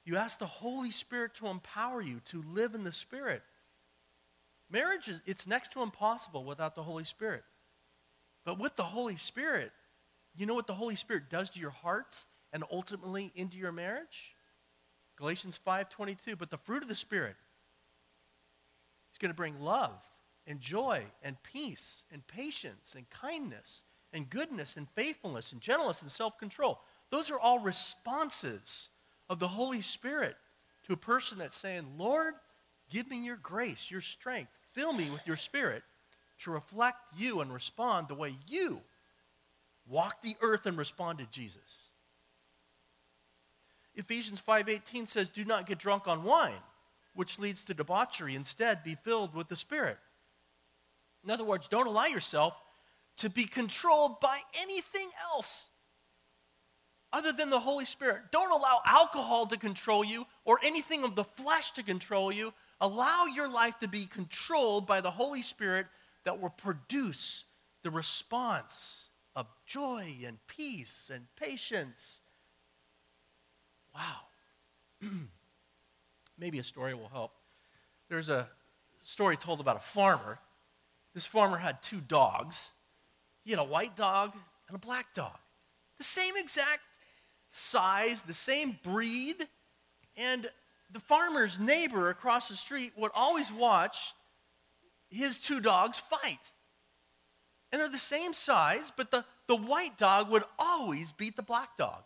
You 0.06 0.18
ask 0.18 0.40
the 0.40 0.46
Holy 0.46 0.92
Spirit 0.92 1.34
to 1.36 1.48
empower 1.48 2.02
you 2.02 2.22
to 2.26 2.44
live 2.54 2.76
in 2.76 2.84
the 2.84 2.92
Spirit. 2.92 3.42
Marriage 4.70 5.08
is 5.08 5.22
it's 5.26 5.48
next 5.48 5.74
to 5.74 5.82
impossible 5.82 6.46
without 6.46 6.76
the 6.76 6.84
Holy 6.84 7.04
Spirit. 7.04 7.44
But 8.46 8.60
with 8.60 8.76
the 8.76 8.84
Holy 8.84 9.18
Spirit, 9.18 9.72
you 10.36 10.46
know 10.46 10.54
what 10.54 10.68
the 10.68 10.74
Holy 10.76 10.96
Spirit 10.96 11.30
does 11.30 11.50
to 11.52 11.60
your 11.60 11.72
hearts 11.72 12.28
and 12.54 12.64
ultimately 12.72 13.32
into 13.36 13.58
your 13.58 13.72
marriage? 13.72 14.36
Galatians 15.18 15.58
5:22, 15.66 16.38
but 16.38 16.52
the 16.52 16.58
fruit 16.58 16.84
of 16.84 16.90
the 16.90 16.96
Spirit 16.96 17.36
is 19.12 19.18
going 19.18 19.32
to 19.32 19.36
bring 19.36 19.60
love 19.60 20.00
and 20.46 20.60
joy 20.60 21.06
and 21.24 21.42
peace 21.42 22.04
and 22.12 22.26
patience 22.28 22.94
and 22.96 23.10
kindness 23.10 23.84
and 24.14 24.30
goodness 24.30 24.78
and 24.78 24.90
faithfulness 24.92 25.52
and 25.52 25.62
gentleness 25.62 26.02
and 26.02 26.12
self-control. 26.12 26.80
Those 27.10 27.32
are 27.32 27.40
all 27.40 27.60
responses 27.60 28.90
of 29.28 29.40
the 29.40 29.48
Holy 29.48 29.82
Spirit 29.82 30.38
to 30.84 30.94
a 30.94 30.98
person 30.98 31.40
that's 31.40 31.56
saying, 31.56 31.98
Lord, 31.98 32.36
give 32.90 33.10
me 33.10 33.26
your 33.26 33.38
grace, 33.38 33.90
your 33.90 34.02
strength, 34.02 34.52
fill 34.74 34.94
me 34.94 35.10
with 35.10 35.26
your 35.26 35.38
spirit 35.38 35.84
to 36.40 36.52
reflect 36.52 36.98
you 37.16 37.42
and 37.42 37.54
respond 37.54 38.08
the 38.08 38.16
way 38.16 38.38
you 38.48 38.82
walked 39.86 40.24
the 40.24 40.36
earth 40.42 40.66
and 40.66 40.78
responded 40.78 41.32
Jesus. 41.32 41.90
Ephesians 43.94 44.42
5:18 44.42 45.08
says, 45.08 45.30
"Do 45.30 45.46
not 45.46 45.66
get 45.66 45.78
drunk 45.78 46.08
on 46.08 46.24
wine, 46.24 46.62
which 47.14 47.40
leads 47.40 47.64
to 47.64 47.74
debauchery. 47.74 48.36
Instead, 48.36 48.84
be 48.84 48.96
filled 48.96 49.34
with 49.34 49.48
the 49.48 49.56
Spirit." 49.56 50.00
In 51.24 51.32
other 51.32 51.44
words, 51.44 51.68
don't 51.68 51.88
allow 51.88 52.06
yourself 52.06 52.62
to 53.18 53.30
be 53.30 53.46
controlled 53.46 54.20
by 54.20 54.44
anything 54.54 55.12
else 55.22 55.70
other 57.14 57.32
than 57.32 57.50
the 57.50 57.62
Holy 57.62 57.86
Spirit. 57.86 58.32
Don't 58.32 58.52
allow 58.52 58.82
alcohol 58.84 59.48
to 59.48 59.58
control 59.58 60.04
you 60.04 60.28
or 60.44 60.60
anything 60.62 61.04
of 61.06 61.16
the 61.16 61.24
flesh 61.24 61.72
to 61.72 61.84
control 61.84 62.32
you. 62.32 62.54
Allow 62.82 63.26
your 63.26 63.48
life 63.48 63.80
to 63.80 63.88
be 63.88 64.06
controlled 64.06 64.86
by 64.86 65.00
the 65.00 65.12
Holy 65.12 65.42
Spirit 65.42 65.88
that 66.26 66.42
will 66.42 66.50
produce 66.50 67.46
the 67.84 67.92
response 67.92 69.10
of 69.36 69.48
joy 69.66 70.16
and 70.26 70.38
peace 70.48 71.12
and 71.14 71.28
patience. 71.36 72.20
Wow. 73.94 75.10
Maybe 76.38 76.60
a 76.60 76.64
story 76.64 76.94
will 76.94 77.10
help. 77.10 77.32
There's 78.10 78.30
a 78.30 78.50
story 79.04 79.38
told 79.38 79.60
about 79.60 79.78
a 79.78 79.82
farmer. 79.82 80.40
This 81.14 81.26
farmer 81.26 81.58
had 81.58 81.82
two 81.82 82.02
dogs. 82.02 82.72
He 83.44 83.52
had 83.52 83.60
a 83.60 83.64
white 83.64 83.96
dog 83.96 84.34
and 84.68 84.76
a 84.76 84.80
black 84.80 85.14
dog. 85.14 85.38
The 85.98 86.04
same 86.04 86.34
exact 86.38 86.82
size, 87.52 88.24
the 88.24 88.34
same 88.34 88.78
breed. 88.84 89.48
And 90.18 90.50
the 90.92 91.00
farmer's 91.00 91.60
neighbor 91.60 92.10
across 92.10 92.50
the 92.50 92.56
street 92.56 92.94
would 92.98 93.12
always 93.14 93.52
watch 93.52 94.14
his 95.10 95.38
two 95.38 95.60
dogs 95.60 96.00
fight. 96.00 96.40
And 97.72 97.82
they're 97.82 97.90
the 97.90 97.98
same 97.98 98.34
size, 98.34 98.92
but 98.96 99.12
the, 99.12 99.26
the 99.48 99.56
white 99.56 99.98
dog 99.98 100.30
would 100.30 100.44
always 100.58 101.12
beat 101.12 101.36
the 101.36 101.44
black 101.44 101.78
dog. 101.78 102.04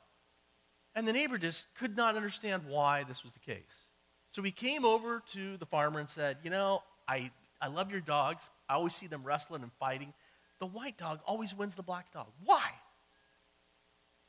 And 0.95 1.07
the 1.07 1.13
neighbor 1.13 1.37
just 1.37 1.67
could 1.75 1.95
not 1.95 2.15
understand 2.15 2.63
why 2.67 3.03
this 3.03 3.23
was 3.23 3.33
the 3.33 3.39
case. 3.39 3.87
So 4.31 4.41
he 4.41 4.51
came 4.51 4.85
over 4.85 5.21
to 5.33 5.57
the 5.57 5.65
farmer 5.65 5.99
and 5.99 6.09
said, 6.09 6.37
You 6.43 6.49
know, 6.49 6.83
I, 7.07 7.31
I 7.61 7.67
love 7.67 7.91
your 7.91 8.01
dogs. 8.01 8.49
I 8.67 8.75
always 8.75 8.95
see 8.95 9.07
them 9.07 9.23
wrestling 9.23 9.63
and 9.63 9.71
fighting. 9.79 10.13
The 10.59 10.65
white 10.65 10.97
dog 10.97 11.19
always 11.25 11.55
wins 11.55 11.75
the 11.75 11.83
black 11.83 12.11
dog. 12.11 12.27
Why? 12.43 12.71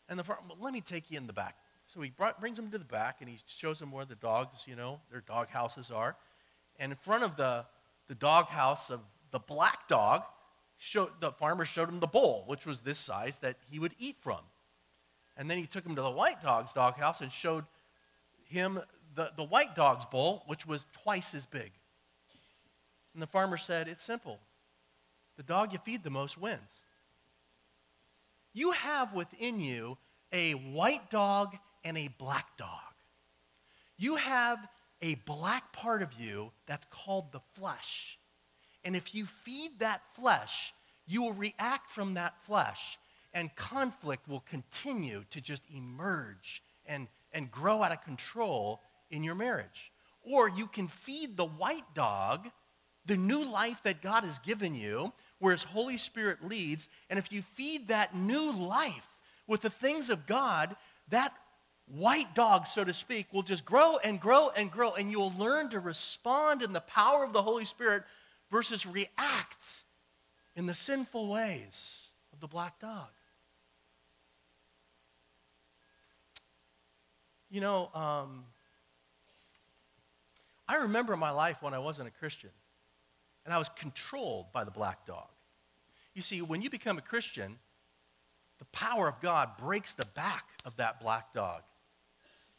And 0.09 0.19
the 0.19 0.25
farmer, 0.25 0.43
well, 0.49 0.59
let 0.61 0.73
me 0.73 0.81
take 0.81 1.11
you 1.11 1.17
in 1.17 1.27
the 1.27 1.33
back. 1.33 1.57
So 1.87 2.01
he 2.01 2.11
brought, 2.11 2.41
brings 2.41 2.59
him 2.59 2.71
to 2.71 2.79
the 2.79 2.85
back 2.85 3.17
and 3.21 3.29
he 3.29 3.39
shows 3.47 3.81
him 3.81 3.91
where 3.91 4.05
the 4.05 4.15
dogs, 4.15 4.65
you 4.67 4.77
know, 4.77 5.01
their 5.11 5.23
dog 5.23 5.49
houses 5.49 5.91
are. 5.91 6.17
And 6.79 6.93
in 6.93 6.99
front 6.99 7.25
of 7.25 7.37
the, 7.37 7.65
the 8.11 8.16
dog 8.16 8.49
house 8.49 8.90
of 8.90 8.99
the 9.31 9.38
black 9.38 9.87
dog, 9.87 10.25
showed, 10.79 11.11
the 11.20 11.31
farmer 11.31 11.64
showed 11.64 11.88
him 11.88 12.01
the 12.01 12.09
bowl, 12.09 12.42
which 12.49 12.66
was 12.66 12.81
this 12.81 12.99
size 12.99 13.37
that 13.37 13.57
he 13.70 13.79
would 13.79 13.94
eat 14.01 14.16
from. 14.20 14.40
And 15.37 15.49
then 15.49 15.59
he 15.59 15.66
took 15.66 15.87
him 15.87 15.94
to 15.94 16.03
the 16.03 16.11
white 16.11 16.42
dog's 16.42 16.73
dog 16.73 16.96
house 16.96 17.20
and 17.20 17.31
showed 17.31 17.66
him 18.49 18.81
the, 19.14 19.31
the 19.37 19.44
white 19.44 19.77
dog's 19.77 20.05
bowl, 20.07 20.42
which 20.49 20.66
was 20.66 20.87
twice 20.92 21.37
as 21.37 21.46
big. 21.46 21.70
And 23.14 23.23
the 23.23 23.29
farmer 23.29 23.57
said, 23.57 23.87
It's 23.87 24.03
simple. 24.03 24.40
The 25.37 25.44
dog 25.44 25.73
you 25.73 25.79
feed 25.79 26.03
the 26.03 26.11
most 26.11 26.37
wins. 26.37 26.81
You 28.53 28.73
have 28.73 29.14
within 29.14 29.61
you 29.61 29.99
a 30.33 30.55
white 30.55 31.11
dog 31.11 31.57
and 31.85 31.96
a 31.96 32.09
black 32.18 32.57
dog. 32.57 32.92
You 33.99 34.16
have 34.16 34.66
a 35.03 35.15
black 35.27 35.73
part 35.73 36.03
of 36.03 36.13
you 36.15 36.53
that's 36.67 36.87
called 36.91 37.33
the 37.33 37.41
flesh. 37.55 38.19
And 38.85 38.97
if 38.97 39.15
you 39.15 39.27
feed 39.27 39.79
that 39.79 40.03
flesh, 40.15 40.73
you 41.07 41.23
will 41.23 41.33
react 41.33 41.91
from 41.91 42.15
that 42.15 42.41
flesh, 42.45 42.99
and 43.35 43.55
conflict 43.55 44.29
will 44.29 44.45
continue 44.49 45.25
to 45.31 45.41
just 45.41 45.63
emerge 45.75 46.63
and, 46.87 47.09
and 47.33 47.51
grow 47.51 47.83
out 47.83 47.93
of 47.93 48.03
control 48.03 48.81
in 49.11 49.23
your 49.23 49.35
marriage. 49.35 49.93
Or 50.23 50.49
you 50.49 50.67
can 50.67 50.89
feed 50.89 51.37
the 51.37 51.47
white 51.47 51.95
dog 51.95 52.49
the 53.07 53.17
new 53.17 53.45
life 53.45 53.83
that 53.83 54.03
God 54.03 54.25
has 54.25 54.39
given 54.39 54.75
you, 54.75 55.13
where 55.39 55.53
His 55.53 55.65
Holy 55.65 55.97
Spirit 55.97 56.47
leads. 56.47 56.89
And 57.09 57.19
if 57.19 57.33
you 57.33 57.43
feed 57.43 57.89
that 57.89 58.15
new 58.15 58.53
life 58.53 59.09
with 59.47 59.63
the 59.63 59.71
things 59.71 60.11
of 60.11 60.27
God, 60.27 60.77
that 61.09 61.33
white 61.94 62.35
dog, 62.35 62.66
so 62.66 62.85
to 62.85 62.94
speak, 62.94 63.26
will 63.33 63.42
just 63.42 63.64
grow 63.64 63.98
and 63.98 64.20
grow 64.20 64.50
and 64.50 64.70
grow, 64.70 64.94
and 64.94 65.11
you'll 65.11 65.35
learn 65.37 65.68
to 65.70 65.81
respond 65.81 66.62
in 66.62 66.72
the 66.72 66.81
power 66.81 67.24
of 67.24 67.33
the 67.33 67.42
Holy 67.42 67.64
Spirit 67.64 68.05
versus 68.50 68.87
react 68.87 69.85
in 70.57 70.66
the 70.66 70.74
sinful 70.74 71.29
ways 71.29 72.09
of 72.33 72.40
the 72.40 72.46
black 72.46 72.79
dog. 72.79 73.09
You 77.50 77.61
know, 77.61 77.90
um, 77.94 78.44
I 80.68 80.76
remember 80.76 81.16
my 81.16 81.31
life 81.31 81.62
when 81.62 81.74
I 81.74 81.81
wasn't 81.81 82.07
a 82.07 82.12
Christian, 82.12 82.50
and 83.44 83.53
I 83.53 83.59
was 83.59 83.68
controlled 83.70 84.53
by 84.53 84.62
the 84.62 84.70
black 84.70 85.05
dog. 85.05 85.29
You 86.14 86.22
see, 86.22 86.42
when 86.42 86.62
you 86.62 86.70
become 86.70 86.98
a 86.98 87.03
Christian, 87.03 87.59
the 88.59 88.64
power 88.66 89.09
of 89.09 89.20
God 89.20 89.57
breaks 89.57 89.94
the 89.94 90.07
back 90.07 90.44
of 90.64 90.76
that 90.76 91.00
black 91.00 91.33
dog. 91.33 91.62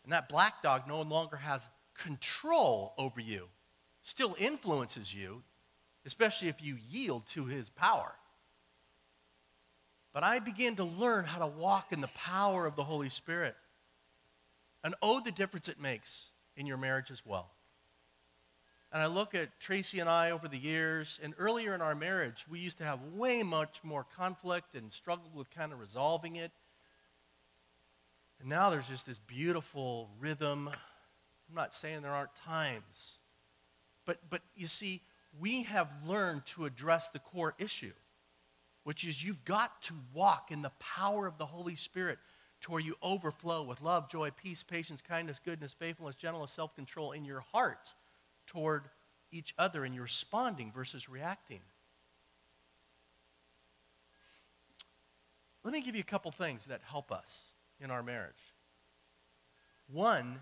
And 0.03 0.13
that 0.13 0.29
black 0.29 0.61
dog 0.61 0.87
no 0.87 1.01
longer 1.01 1.37
has 1.37 1.67
control 1.95 2.93
over 2.97 3.19
you, 3.19 3.47
still 4.01 4.35
influences 4.39 5.13
you, 5.13 5.43
especially 6.05 6.47
if 6.47 6.61
you 6.61 6.77
yield 6.89 7.27
to 7.27 7.45
his 7.45 7.69
power. 7.69 8.13
But 10.13 10.23
I 10.23 10.39
began 10.39 10.75
to 10.75 10.83
learn 10.83 11.25
how 11.25 11.39
to 11.39 11.47
walk 11.47 11.91
in 11.91 12.01
the 12.01 12.07
power 12.07 12.65
of 12.65 12.75
the 12.75 12.83
Holy 12.83 13.09
Spirit. 13.09 13.55
And 14.83 14.95
oh, 15.01 15.21
the 15.21 15.31
difference 15.31 15.69
it 15.69 15.79
makes 15.79 16.31
in 16.57 16.65
your 16.65 16.77
marriage 16.77 17.11
as 17.11 17.25
well. 17.25 17.51
And 18.91 19.01
I 19.01 19.05
look 19.05 19.33
at 19.33 19.57
Tracy 19.59 19.99
and 19.99 20.09
I 20.09 20.31
over 20.31 20.49
the 20.49 20.57
years, 20.57 21.19
and 21.23 21.33
earlier 21.37 21.73
in 21.73 21.81
our 21.81 21.95
marriage, 21.95 22.45
we 22.49 22.59
used 22.59 22.77
to 22.79 22.83
have 22.83 23.01
way 23.13 23.41
much 23.41 23.79
more 23.83 24.05
conflict 24.17 24.75
and 24.75 24.91
struggled 24.91 25.33
with 25.33 25.49
kind 25.49 25.71
of 25.71 25.79
resolving 25.79 26.35
it. 26.35 26.51
And 28.41 28.49
now 28.49 28.71
there's 28.71 28.87
just 28.87 29.05
this 29.05 29.19
beautiful 29.19 30.09
rhythm. 30.19 30.67
I'm 30.67 31.55
not 31.55 31.75
saying 31.75 32.01
there 32.01 32.11
aren't 32.11 32.35
times, 32.35 33.17
but, 34.05 34.17
but 34.31 34.41
you 34.55 34.65
see, 34.65 35.01
we 35.39 35.63
have 35.63 35.87
learned 36.07 36.45
to 36.47 36.65
address 36.65 37.09
the 37.09 37.19
core 37.19 37.53
issue, 37.59 37.91
which 38.83 39.05
is 39.05 39.23
you've 39.23 39.45
got 39.45 39.83
to 39.83 39.93
walk 40.11 40.49
in 40.49 40.63
the 40.63 40.71
power 40.79 41.27
of 41.27 41.37
the 41.37 41.45
Holy 41.45 41.75
Spirit 41.75 42.17
to 42.61 42.71
where 42.71 42.81
you 42.81 42.95
overflow 43.03 43.61
with 43.61 43.79
love, 43.79 44.09
joy, 44.09 44.31
peace, 44.31 44.63
patience, 44.63 45.03
kindness, 45.03 45.39
goodness, 45.43 45.73
faithfulness, 45.73 46.15
gentleness, 46.15 46.51
self 46.51 46.75
control 46.75 47.11
in 47.11 47.25
your 47.25 47.41
heart 47.51 47.93
toward 48.47 48.85
each 49.31 49.53
other 49.59 49.85
and 49.85 49.93
you're 49.93 50.03
responding 50.03 50.71
versus 50.71 51.07
reacting. 51.07 51.61
Let 55.63 55.73
me 55.73 55.81
give 55.81 55.93
you 55.93 56.01
a 56.01 56.03
couple 56.03 56.31
things 56.31 56.65
that 56.65 56.81
help 56.83 57.11
us 57.11 57.53
in 57.81 57.91
our 57.91 58.03
marriage. 58.03 58.33
One, 59.91 60.39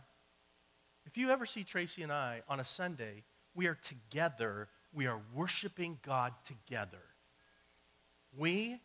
if 1.06 1.17
you 1.17 1.32
ever 1.32 1.45
see 1.45 1.63
Tracy 1.63 2.04
and 2.04 2.12
I 2.12 2.41
on 2.47 2.60
a 2.60 2.65
Sunday, 2.65 3.23
we 3.56 3.67
are 3.67 3.78
together, 3.82 4.67
we 4.93 5.08
are 5.08 5.19
worshiping 5.34 5.99
God 6.06 6.34
together. 6.45 7.02
We 8.38 8.80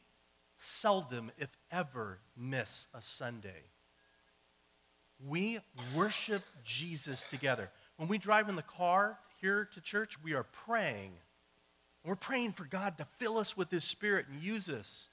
seldom, 0.57 1.31
if 1.39 1.51
ever, 1.71 2.19
miss 2.37 2.87
a 2.95 3.03
Sunday. 3.03 3.65
We 5.27 5.61
worship 5.95 6.43
Jesus 6.65 7.23
together. 7.29 7.71
When 7.97 8.09
we 8.09 8.19
drive 8.19 8.49
in 8.49 8.57
the 8.57 8.63
car 8.63 9.19
here 9.41 9.69
to 9.75 9.81
church, 9.81 10.17
we 10.23 10.33
are 10.35 10.45
praying. 10.45 11.13
We're 12.05 12.17
praying 12.17 12.53
for 12.53 12.65
God 12.65 12.99
to 12.99 13.07
fill 13.19 13.39
us 13.39 13.57
with 13.57 13.71
His 13.71 13.85
Spirit 13.85 14.27
and 14.31 14.43
use 14.43 14.69
us 14.69 15.11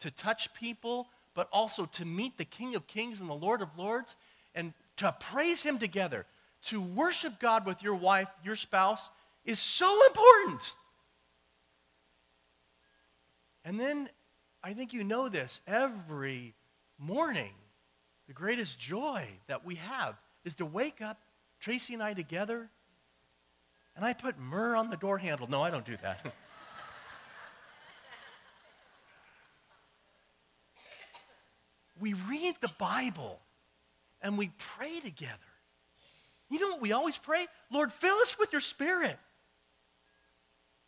to 0.00 0.10
touch 0.10 0.52
people, 0.54 1.08
but 1.34 1.48
also 1.52 1.86
to 1.86 2.04
meet 2.04 2.38
the 2.38 2.44
King 2.44 2.74
of 2.74 2.86
Kings 2.86 3.20
and 3.20 3.28
the 3.28 3.34
Lord 3.34 3.62
of 3.62 3.78
Lords 3.78 4.16
and 4.54 4.72
to 4.96 5.14
praise 5.18 5.62
Him 5.62 5.78
together. 5.78 6.26
To 6.64 6.80
worship 6.80 7.38
God 7.40 7.64
with 7.64 7.82
your 7.82 7.94
wife, 7.94 8.28
your 8.44 8.56
spouse, 8.56 9.08
is 9.44 9.58
so 9.58 10.06
important. 10.08 10.74
And 13.64 13.80
then 13.80 14.10
I 14.62 14.74
think 14.74 14.92
you 14.92 15.04
know 15.04 15.28
this 15.28 15.60
every 15.66 16.54
morning, 16.98 17.52
the 18.26 18.34
greatest 18.34 18.78
joy 18.78 19.26
that 19.46 19.64
we 19.64 19.76
have 19.76 20.16
is 20.44 20.54
to 20.56 20.66
wake 20.66 21.00
up 21.00 21.18
Tracy 21.60 21.94
and 21.94 22.02
I 22.02 22.14
together, 22.14 22.70
and 23.94 24.04
I 24.04 24.12
put 24.14 24.38
myrrh 24.38 24.76
on 24.76 24.88
the 24.88 24.96
door 24.96 25.18
handle. 25.18 25.46
No, 25.46 25.62
I 25.62 25.70
don't 25.70 25.84
do 25.84 25.96
that. 26.02 26.34
we 32.00 32.14
read 32.14 32.56
the 32.60 32.70
Bible 32.78 33.40
and 34.22 34.36
we 34.38 34.50
pray 34.58 35.00
together. 35.00 35.36
You 36.50 36.58
know 36.58 36.68
what 36.68 36.80
we 36.80 36.92
always 36.92 37.18
pray? 37.18 37.46
Lord, 37.70 37.92
fill 37.92 38.16
us 38.16 38.38
with 38.38 38.52
your 38.52 38.60
spirit. 38.60 39.18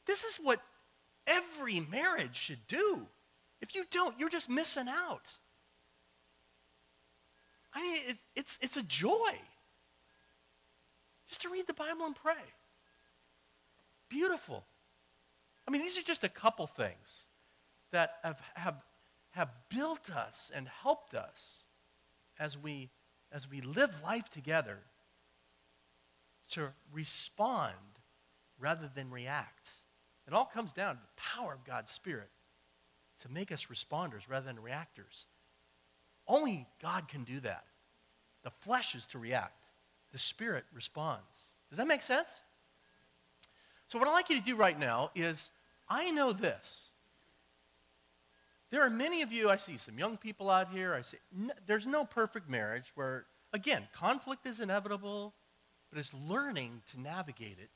This 0.07 0.25
is 0.25 0.37
what 0.43 0.61
every 1.27 1.81
marriage 1.81 2.37
should 2.37 2.67
do. 2.67 3.07
If 3.61 3.75
you 3.75 3.85
don't, 3.91 4.19
you're 4.19 4.29
just 4.29 4.51
missing 4.51 4.89
out. 4.89 5.31
I 7.73 7.81
mean, 7.81 7.97
it, 8.09 8.17
it's, 8.35 8.59
it's 8.61 8.77
a 8.77 8.83
joy 8.83 9.33
just 11.29 11.43
to 11.43 11.49
read 11.49 11.67
the 11.67 11.75
Bible 11.75 12.07
and 12.07 12.15
pray. 12.15 12.35
Beautiful. 14.09 14.65
I 15.67 15.71
mean, 15.71 15.81
these 15.81 15.97
are 15.97 16.03
just 16.03 16.25
a 16.25 16.29
couple 16.29 16.67
things 16.67 17.25
that 17.93 18.17
have, 18.23 18.41
have, 18.55 18.75
have 19.33 19.51
built 19.69 20.11
us 20.11 20.51
and 20.55 20.69
helped 20.69 21.15
us 21.15 21.65
as 22.39 22.57
we, 22.57 22.91
as 23.31 23.51
we 23.51 23.61
live 23.61 24.03
life 24.03 24.29
together 24.31 24.79
to 26.51 26.69
respond 26.93 27.75
rather 28.59 28.91
than 28.95 29.11
react. 29.11 29.71
It 30.27 30.35
all 30.35 30.45
comes 30.45 30.73
down 30.73 30.97
to 30.97 31.01
the 31.01 31.21
power 31.21 31.53
of 31.53 31.65
God's 31.65 31.91
Spirit 31.91 32.31
to 33.23 33.31
make 33.31 33.51
us 33.51 33.67
responders 33.67 34.29
rather 34.29 34.47
than 34.47 34.61
reactors. 34.61 35.27
Only 36.29 36.67
God 36.81 37.09
can 37.09 37.25
do 37.25 37.41
that. 37.41 37.65
The 38.43 38.51
flesh 38.51 38.95
is 38.95 39.07
to 39.07 39.19
react, 39.19 39.65
the 40.13 40.19
Spirit 40.19 40.65
responds. 40.75 41.23
Does 41.71 41.79
that 41.79 41.89
make 41.89 42.03
sense? 42.03 42.43
So, 43.87 43.99
what 43.99 44.09
I'd 44.09 44.13
like 44.13 44.31
you 44.31 44.39
to 44.39 44.45
do 44.45 44.57
right 44.57 44.79
now 44.79 45.11
is 45.15 45.51
I 45.89 46.11
know 46.11 46.33
this. 46.33 46.92
There 48.73 48.83
are 48.83 48.91
many 48.91 49.21
of 49.21 49.31
you, 49.31 49.51
I 49.51 49.57
see 49.57 49.77
some 49.77 49.99
young 49.99 50.17
people 50.17 50.49
out 50.49 50.73
here. 50.73 50.95
I 50.95 51.03
see, 51.03 51.19
there's 51.67 51.87
no 51.87 52.07
perfect 52.07 52.49
marriage 52.49 52.91
where, 52.95 53.27
again, 53.53 53.87
conflict 53.93 54.47
is 54.47 54.61
inevitable, 54.61 55.35
but 55.91 55.99
it's 55.99 56.15
learning 56.27 56.81
to 56.91 57.01
navigate 57.01 57.59
it. 57.63 57.69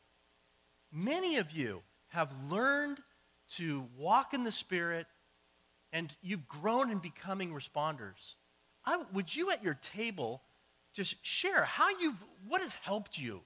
Many 0.91 1.37
of 1.37 1.53
you 1.53 1.83
have 2.09 2.33
learned 2.51 2.97
to 3.57 3.85
walk 3.99 4.33
in 4.33 4.45
the 4.45 4.51
Spirit 4.51 5.07
and 5.93 6.11
you've 6.23 6.49
grown 6.49 6.91
in 6.91 6.99
becoming 6.99 7.53
responders. 7.53 8.35
I, 8.87 9.03
would 9.13 9.37
you 9.37 9.51
at 9.51 9.63
your 9.63 9.75
table 9.75 10.41
just 10.95 11.15
share 11.21 11.65
how 11.67 11.91
you've, 11.99 12.25
what 12.49 12.63
has 12.63 12.75
helped 12.77 13.19
you 13.19 13.43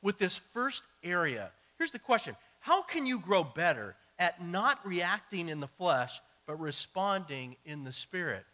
with 0.00 0.16
this 0.16 0.36
first 0.54 0.84
area? 1.04 1.50
Here's 1.76 1.90
the 1.90 1.98
question. 1.98 2.34
How 2.60 2.80
can 2.80 3.04
you 3.04 3.18
grow 3.18 3.44
better 3.44 3.94
at 4.18 4.42
not 4.42 4.86
reacting 4.86 5.50
in 5.50 5.60
the 5.60 5.68
flesh 5.68 6.18
but 6.48 6.58
responding 6.58 7.56
in 7.66 7.84
the 7.84 7.92
spirit? 7.92 8.46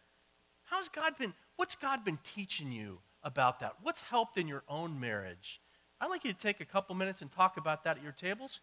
How's 0.65 0.89
God 0.89 1.17
been 1.17 1.33
what's 1.57 1.77
God 1.77 2.05
been 2.05 2.19
teaching 2.25 2.73
you 2.73 2.99
about 3.23 3.61
that? 3.61 3.77
What's 3.83 4.03
helped 4.03 4.37
in 4.37 4.49
your 4.49 4.65
own 4.69 4.99
marriage? 4.99 5.61
I'd 6.01 6.11
like 6.11 6.25
you 6.25 6.33
to 6.33 6.39
take 6.39 6.61
a 6.61 6.65
couple 6.65 6.97
minutes 6.97 7.23
and 7.23 7.31
talk 7.31 7.57
about 7.57 7.85
that 7.85 7.99
at 7.99 8.03
your 8.03 8.13
tables. 8.13 8.61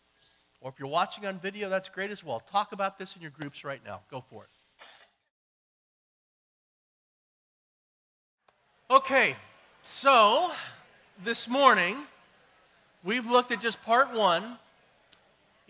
Or 0.60 0.70
if 0.70 0.78
you're 0.78 0.90
watching 0.90 1.26
on 1.26 1.40
video, 1.40 1.70
that's 1.70 1.88
great 1.88 2.12
as 2.12 2.24
well. 2.24 2.42
Talk 2.42 2.74
about 2.74 3.00
this 3.00 3.16
in 3.16 3.22
your 3.22 3.32
groups 3.32 3.64
right 3.64 3.80
now. 3.84 4.02
Go 4.12 4.22
for 4.30 4.44
it. 4.44 4.50
Okay, 8.94 9.38
so 9.82 10.52
this 11.24 11.48
morning, 11.48 11.96
we've 13.02 13.26
looked 13.26 13.54
at 13.54 13.62
just 13.62 13.82
part 13.84 14.14
one 14.14 14.58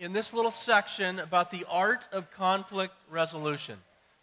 in 0.02 0.12
this 0.12 0.34
little 0.34 0.50
section 0.50 1.18
about 1.18 1.50
the 1.50 1.64
art 1.70 2.06
of 2.12 2.30
conflict 2.30 2.94
resolution. 3.10 3.78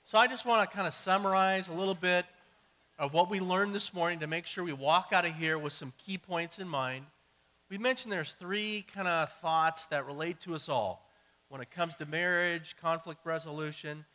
So 0.05 0.17
I 0.17 0.27
just 0.27 0.45
want 0.45 0.69
to 0.69 0.75
kind 0.75 0.87
of 0.87 0.93
summarize 0.93 1.67
a 1.69 1.73
little 1.73 1.95
bit 1.95 2.25
of 2.97 3.13
what 3.13 3.29
we 3.29 3.39
learned 3.39 3.73
this 3.73 3.93
morning 3.93 4.19
to 4.19 4.27
make 4.27 4.45
sure 4.45 4.63
we 4.63 4.73
walk 4.73 5.09
out 5.11 5.25
of 5.25 5.33
here 5.33 5.57
with 5.57 5.73
some 5.73 5.93
key 5.97 6.17
points 6.17 6.59
in 6.59 6.67
mind 6.67 7.05
we 7.69 7.77
mentioned 7.77 8.11
there's 8.11 8.31
three 8.31 8.83
kind 8.95 9.07
of 9.07 9.31
thoughts 9.41 9.85
that 9.87 10.07
relate 10.07 10.39
to 10.41 10.55
us 10.55 10.67
all 10.67 11.07
when 11.49 11.61
it 11.61 11.69
comes 11.69 11.93
to 11.95 12.05
marriage, 12.07 12.75
conflict 12.81 13.23
resolution. 13.25 14.05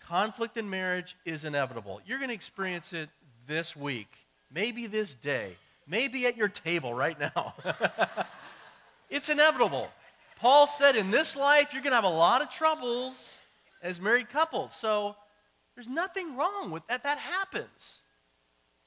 Conflict 0.00 0.56
in 0.56 0.68
marriage 0.68 1.16
is 1.24 1.44
inevitable. 1.44 2.00
You're 2.04 2.18
going 2.18 2.30
to 2.30 2.34
experience 2.34 2.92
it 2.92 3.08
this 3.46 3.76
week, 3.76 4.08
maybe 4.52 4.88
this 4.88 5.14
day, 5.14 5.56
maybe 5.86 6.26
at 6.26 6.36
your 6.36 6.48
table 6.48 6.92
right 6.92 7.18
now. 7.20 7.54
it's 9.10 9.28
inevitable. 9.28 9.88
Paul 10.42 10.66
said 10.66 10.96
in 10.96 11.12
this 11.12 11.36
life, 11.36 11.72
you're 11.72 11.82
going 11.82 11.92
to 11.92 11.94
have 11.94 12.02
a 12.02 12.08
lot 12.08 12.42
of 12.42 12.50
troubles 12.50 13.42
as 13.80 14.00
married 14.00 14.28
couples. 14.28 14.74
So 14.74 15.14
there's 15.76 15.88
nothing 15.88 16.34
wrong 16.34 16.72
with 16.72 16.84
that. 16.88 17.04
That 17.04 17.18
happens. 17.18 18.02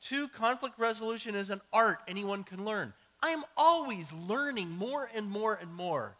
Two, 0.01 0.28
conflict 0.28 0.78
resolution 0.78 1.34
is 1.34 1.49
an 1.49 1.62
art 1.72 1.99
anyone 2.10 2.43
can 2.43 2.66
learn. 2.66 2.91
I 3.24 3.30
am 3.30 3.45
always 3.56 4.12
learning 4.12 4.70
more 4.72 5.10
and 5.16 5.32
more 5.32 5.53
and 5.53 5.74
more 5.74 6.18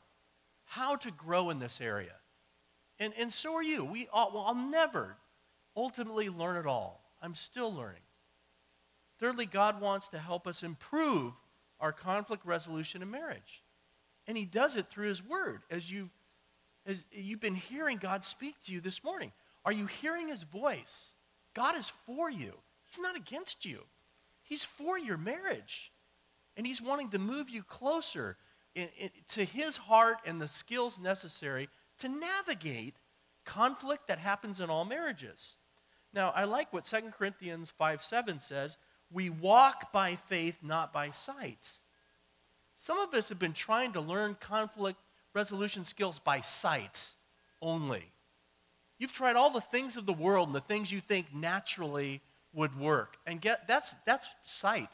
how 0.64 0.96
to 0.96 1.12
grow 1.12 1.50
in 1.50 1.60
this 1.60 1.82
area. 1.82 2.16
And, 2.98 3.12
and 3.20 3.30
so 3.30 3.56
are 3.56 3.62
you. 3.62 3.84
We 3.84 4.08
all, 4.14 4.32
well, 4.34 4.46
I'll 4.48 4.56
never 4.56 5.18
ultimately 5.76 6.30
learn 6.30 6.56
it 6.56 6.66
all. 6.66 7.02
I'm 7.22 7.36
still 7.36 7.76
learning. 7.76 8.04
Thirdly, 9.20 9.48
God 9.48 9.82
wants 9.82 10.08
to 10.10 10.18
help 10.18 10.48
us 10.48 10.64
improve 10.64 11.34
our 11.82 11.92
conflict 11.92 12.46
resolution 12.46 13.02
in 13.02 13.12
marriage. 13.12 13.65
And 14.28 14.38
He 14.38 14.46
does 14.46 14.76
it 14.76 14.88
through 14.90 15.08
His 15.08 15.24
Word, 15.24 15.62
as 15.70 15.92
you've, 15.92 16.10
as 16.86 17.06
you've 17.12 17.42
been 17.42 17.56
hearing 17.56 17.98
God 17.98 18.24
speak 18.24 18.56
to 18.66 18.72
you 18.72 18.82
this 18.82 19.04
morning. 19.04 19.32
Are 19.64 19.74
you 19.74 19.86
hearing 19.86 20.28
His 20.28 20.44
voice? 20.44 21.14
God 21.54 21.78
is 21.78 21.92
for 22.06 22.30
you, 22.30 22.54
He's 22.88 23.00
not 23.00 23.16
against 23.16 23.66
you, 23.66 23.80
He's 24.44 24.64
for 24.64 24.98
your 24.98 25.18
marriage. 25.18 25.92
And 26.58 26.66
He's 26.66 26.82
wanting 26.82 27.10
to 27.10 27.20
move 27.20 27.50
you 27.50 27.64
closer 27.64 28.38
in, 28.76 28.88
in, 28.98 29.10
to 29.30 29.44
His 29.44 29.76
heart 29.76 30.20
and 30.26 30.42
the 30.42 30.48
skills 30.48 31.00
necessary 31.00 31.68
to 32.00 32.08
navigate 32.08 32.96
conflict 33.46 34.08
that 34.08 34.20
happens 34.20 34.60
in 34.60 34.70
all 34.70 34.86
marriages. 34.86 35.56
Now, 36.14 36.32
I 36.34 36.46
like 36.46 36.72
what 36.72 36.86
2 36.86 37.12
Corinthians 37.18 37.72
5 37.78 38.02
7 38.02 38.40
says 38.40 38.78
we 39.12 39.30
walk 39.30 39.92
by 39.92 40.16
faith, 40.16 40.58
not 40.64 40.92
by 40.92 41.12
sight. 41.12 41.80
Some 42.76 42.98
of 43.00 43.14
us 43.14 43.30
have 43.30 43.40
been 43.40 43.54
trying 43.54 43.94
to 43.94 44.02
learn 44.02 44.36
conflict 44.40 45.00
resolution 45.34 45.86
skills 45.86 46.20
by 46.20 46.42
sight 46.42 47.08
only. 47.62 48.12
You've 48.98 49.14
tried 49.14 49.36
all 49.36 49.50
the 49.50 49.62
things 49.62 49.98
of 49.98 50.06
the 50.06 50.14
world 50.14 50.48
and 50.48 50.56
the 50.56 50.62
things 50.62 50.92
you 50.92 51.02
think 51.02 51.34
naturally 51.34 52.22
would 52.54 52.80
work. 52.80 53.18
And 53.26 53.42
get 53.42 53.68
that's 53.68 53.96
that's 54.06 54.28
sight. 54.44 54.90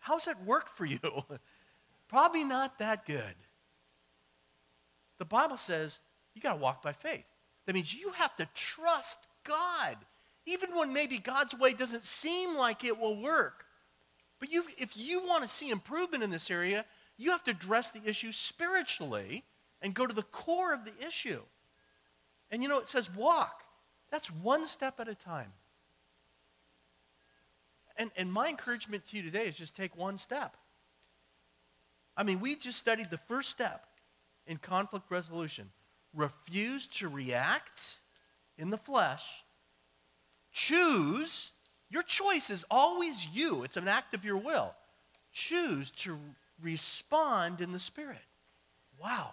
How's 0.00 0.26
it 0.26 0.36
work 0.44 0.76
for 0.76 0.84
you? 0.84 0.98
Probably 2.08 2.44
not 2.44 2.78
that 2.78 3.06
good. 3.06 3.34
The 5.18 5.24
Bible 5.24 5.56
says 5.56 6.00
you 6.34 6.42
got 6.42 6.54
to 6.54 6.58
walk 6.58 6.82
by 6.82 6.92
faith. 6.92 7.24
That 7.66 7.74
means 7.74 7.94
you 7.94 8.12
have 8.12 8.34
to 8.36 8.48
trust 8.54 9.18
God, 9.44 9.96
even 10.46 10.70
when 10.74 10.92
maybe 10.92 11.18
God's 11.18 11.54
way 11.54 11.72
doesn't 11.72 12.02
seem 12.02 12.56
like 12.56 12.84
it 12.84 12.98
will 12.98 13.20
work. 13.20 13.64
But 14.40 14.50
you, 14.50 14.64
if 14.78 14.96
you 14.96 15.26
want 15.26 15.42
to 15.42 15.48
see 15.48 15.70
improvement 15.70 16.22
in 16.22 16.30
this 16.30 16.50
area, 16.50 16.84
you 17.18 17.32
have 17.32 17.44
to 17.44 17.50
address 17.50 17.90
the 17.90 18.00
issue 18.04 18.32
spiritually 18.32 19.44
and 19.82 19.92
go 19.92 20.06
to 20.06 20.14
the 20.14 20.22
core 20.22 20.72
of 20.72 20.84
the 20.84 21.06
issue. 21.06 21.42
And 22.50 22.62
you 22.62 22.68
know, 22.68 22.78
it 22.78 22.88
says 22.88 23.10
walk. 23.14 23.62
That's 24.10 24.28
one 24.28 24.66
step 24.66 25.00
at 25.00 25.08
a 25.08 25.14
time. 25.14 25.52
And, 27.96 28.10
and 28.16 28.32
my 28.32 28.48
encouragement 28.48 29.04
to 29.06 29.16
you 29.16 29.22
today 29.24 29.46
is 29.46 29.56
just 29.56 29.74
take 29.74 29.96
one 29.96 30.16
step. 30.18 30.56
I 32.16 32.22
mean, 32.22 32.40
we 32.40 32.54
just 32.54 32.78
studied 32.78 33.10
the 33.10 33.18
first 33.18 33.50
step 33.50 33.84
in 34.46 34.56
conflict 34.56 35.10
resolution 35.10 35.70
refuse 36.14 36.86
to 36.86 37.08
react 37.08 38.00
in 38.56 38.70
the 38.70 38.78
flesh, 38.78 39.44
choose. 40.52 41.52
Your 41.90 42.02
choice 42.02 42.50
is 42.50 42.64
always 42.70 43.28
you, 43.32 43.62
it's 43.62 43.76
an 43.76 43.88
act 43.88 44.14
of 44.14 44.24
your 44.24 44.36
will. 44.36 44.74
Choose 45.32 45.90
to 45.90 46.18
respond 46.60 47.60
in 47.60 47.72
the 47.72 47.78
Spirit. 47.78 48.18
Wow. 49.00 49.32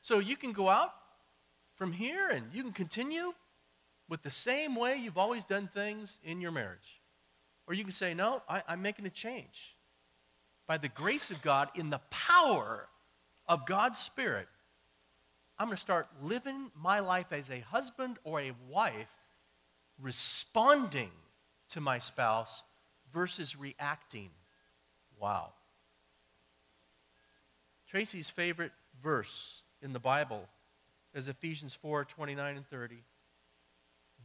So 0.00 0.18
you 0.18 0.36
can 0.36 0.52
go 0.52 0.68
out 0.68 0.92
from 1.76 1.92
here 1.92 2.28
and 2.28 2.46
you 2.52 2.62
can 2.62 2.72
continue 2.72 3.32
with 4.08 4.22
the 4.22 4.30
same 4.30 4.74
way 4.74 4.96
you've 4.96 5.18
always 5.18 5.44
done 5.44 5.68
things 5.72 6.18
in 6.24 6.40
your 6.40 6.50
marriage. 6.50 7.00
Or 7.66 7.74
you 7.74 7.84
can 7.84 7.92
say, 7.92 8.12
no, 8.12 8.42
I, 8.48 8.62
am 8.68 8.82
making 8.82 9.06
a 9.06 9.10
change. 9.10 9.76
By 10.66 10.78
the 10.78 10.88
grace 10.88 11.30
of 11.30 11.40
God, 11.42 11.70
in 11.74 11.90
the 11.90 12.00
power 12.10 12.88
of 13.46 13.66
God's 13.66 13.98
Spirit, 13.98 14.48
I'm 15.58 15.68
going 15.68 15.76
to 15.76 15.80
start 15.80 16.08
living 16.22 16.72
my 16.74 17.00
life 17.00 17.32
as 17.32 17.48
a 17.48 17.60
husband 17.60 18.18
or 18.24 18.40
a 18.40 18.52
wife, 18.68 19.08
responding 20.00 21.10
to 21.70 21.80
my 21.80 21.98
spouse 21.98 22.64
versus 23.12 23.56
reacting. 23.56 24.30
Wow. 25.22 25.50
Tracy's 27.88 28.28
favorite 28.28 28.72
verse 29.00 29.62
in 29.80 29.92
the 29.92 30.00
Bible 30.00 30.48
is 31.14 31.28
Ephesians 31.28 31.74
4 31.74 32.04
29 32.04 32.56
and 32.56 32.66
30. 32.66 32.96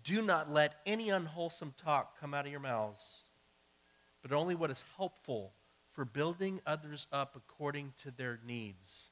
Do 0.03 0.23
not 0.23 0.51
let 0.51 0.77
any 0.87 1.11
unwholesome 1.11 1.75
talk 1.77 2.19
come 2.19 2.33
out 2.33 2.47
of 2.47 2.51
your 2.51 2.59
mouths, 2.59 3.25
but 4.23 4.31
only 4.31 4.55
what 4.55 4.71
is 4.71 4.83
helpful 4.95 5.51
for 5.91 6.03
building 6.03 6.61
others 6.65 7.05
up 7.11 7.35
according 7.35 7.93
to 8.01 8.09
their 8.09 8.39
needs, 8.47 9.11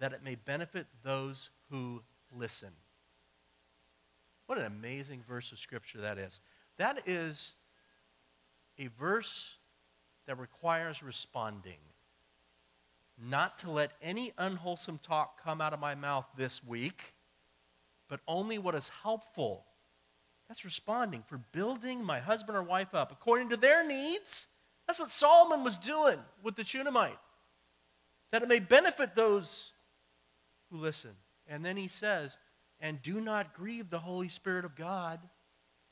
that 0.00 0.12
it 0.12 0.24
may 0.24 0.34
benefit 0.34 0.88
those 1.04 1.50
who 1.70 2.02
listen. 2.36 2.72
What 4.46 4.58
an 4.58 4.64
amazing 4.64 5.22
verse 5.28 5.52
of 5.52 5.60
Scripture 5.60 6.00
that 6.00 6.18
is. 6.18 6.40
That 6.78 7.02
is 7.06 7.54
a 8.76 8.88
verse 8.98 9.58
that 10.26 10.38
requires 10.38 11.02
responding, 11.02 11.78
not 13.18 13.58
to 13.58 13.70
let 13.70 13.92
any 14.00 14.32
unwholesome 14.38 14.98
talk 14.98 15.42
come 15.42 15.60
out 15.60 15.72
of 15.72 15.80
my 15.80 15.94
mouth 15.94 16.26
this 16.36 16.64
week, 16.64 17.14
but 18.08 18.20
only 18.26 18.58
what 18.58 18.74
is 18.74 18.90
helpful. 19.02 19.64
That's 20.48 20.64
responding 20.64 21.22
for 21.26 21.38
building 21.52 22.04
my 22.04 22.20
husband 22.20 22.56
or 22.56 22.62
wife 22.62 22.94
up 22.94 23.10
according 23.10 23.48
to 23.50 23.56
their 23.56 23.86
needs. 23.86 24.48
That's 24.86 24.98
what 24.98 25.10
Solomon 25.10 25.64
was 25.64 25.78
doing 25.78 26.18
with 26.42 26.56
the 26.56 26.64
Shunammite, 26.64 27.18
that 28.30 28.42
it 28.42 28.48
may 28.48 28.58
benefit 28.60 29.14
those 29.14 29.72
who 30.70 30.78
listen. 30.78 31.12
And 31.46 31.64
then 31.64 31.76
he 31.76 31.88
says, 31.88 32.38
and 32.80 33.00
do 33.02 33.20
not 33.20 33.54
grieve 33.54 33.90
the 33.90 33.98
Holy 33.98 34.28
Spirit 34.28 34.64
of 34.64 34.74
God. 34.74 35.20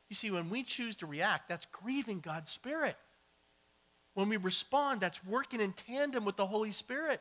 You 0.09 0.17
see, 0.17 0.31
when 0.31 0.51
we 0.51 0.63
choose 0.63 0.97
to 0.97 1.07
react, 1.07 1.49
that's 1.49 1.67
grieving 1.67 2.21
God's 2.21 2.51
Spirit. 2.51 2.97
When 4.15 4.29
we 4.29 4.37
respond, 4.37 5.01
that's 5.01 5.25
working 5.25 5.61
in 5.61 5.73
tandem 5.73 6.25
with 6.25 6.37
the 6.37 6.47
Holy 6.47 6.73
Spirit. 6.73 7.21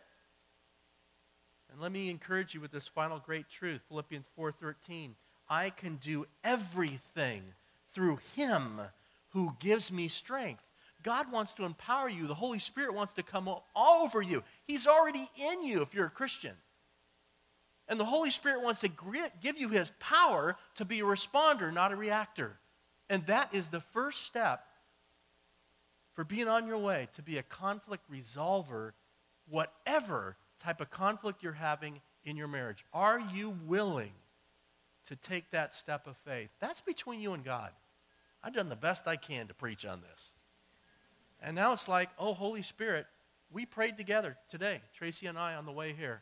And 1.72 1.80
let 1.80 1.92
me 1.92 2.10
encourage 2.10 2.54
you 2.54 2.62
with 2.62 2.72
this 2.72 2.88
final 2.88 3.20
great 3.20 3.48
truth, 3.50 3.82
Philippians 3.88 4.28
4:13. 4.36 5.16
I 5.48 5.70
can 5.70 5.98
do 5.98 6.28
everything 6.44 7.54
through 7.94 8.20
him 8.36 8.82
who 9.30 9.56
gives 9.60 9.92
me 9.92 10.08
strength. 10.08 10.64
God 11.02 11.32
wants 11.32 11.54
to 11.54 11.66
empower 11.66 12.10
you. 12.10 12.28
The 12.28 12.36
Holy 12.36 12.60
Spirit 12.60 12.94
wants 12.94 13.14
to 13.14 13.24
come 13.24 13.48
all 13.48 14.04
over 14.04 14.22
you. 14.22 14.44
He's 14.66 14.86
already 14.86 15.30
in 15.38 15.64
you 15.64 15.82
if 15.82 15.94
you're 15.94 16.08
a 16.08 16.12
Christian. 16.12 16.56
And 17.88 18.00
the 18.00 18.06
Holy 18.06 18.30
Spirit 18.32 18.62
wants 18.62 18.82
to 18.82 18.90
give 19.42 19.58
you 19.58 19.70
his 19.70 19.92
power 20.00 20.58
to 20.76 20.86
be 20.86 21.00
a 21.00 21.04
responder, 21.04 21.74
not 21.74 21.92
a 21.92 21.96
reactor. 21.96 22.60
And 23.10 23.26
that 23.26 23.54
is 23.54 23.70
the 23.70 23.82
first 23.82 24.26
step 24.26 24.64
for 26.20 26.26
being 26.26 26.50
on 26.50 26.68
your 26.68 26.78
way 26.78 27.08
to 27.14 27.22
be 27.22 27.38
a 27.38 27.44
conflict 27.44 28.04
resolver, 28.12 28.92
whatever 29.48 30.36
type 30.62 30.82
of 30.82 30.90
conflict 30.90 31.42
you're 31.42 31.54
having 31.54 32.02
in 32.26 32.36
your 32.36 32.50
marriage. 32.50 32.84
Are 32.94 33.22
you 33.22 33.52
willing 33.66 34.12
to 35.08 35.16
take 35.16 35.50
that 35.52 35.74
step 35.74 36.08
of 36.08 36.18
faith? 36.18 36.50
That's 36.60 36.82
between 36.82 37.22
you 37.22 37.32
and 37.32 37.42
God. 37.42 37.72
I've 38.44 38.54
done 38.54 38.68
the 38.68 38.76
best 38.76 39.08
I 39.08 39.16
can 39.16 39.48
to 39.48 39.54
preach 39.54 39.86
on 39.86 40.02
this. 40.02 40.34
And 41.42 41.56
now 41.56 41.72
it's 41.72 41.88
like, 41.88 42.10
oh, 42.20 42.34
Holy 42.34 42.64
Spirit, 42.64 43.06
we 43.50 43.66
prayed 43.66 43.96
together 43.96 44.36
today, 44.50 44.82
Tracy 44.94 45.26
and 45.26 45.38
I, 45.38 45.56
on 45.56 45.66
the 45.66 45.72
way 45.72 45.94
here. 45.98 46.22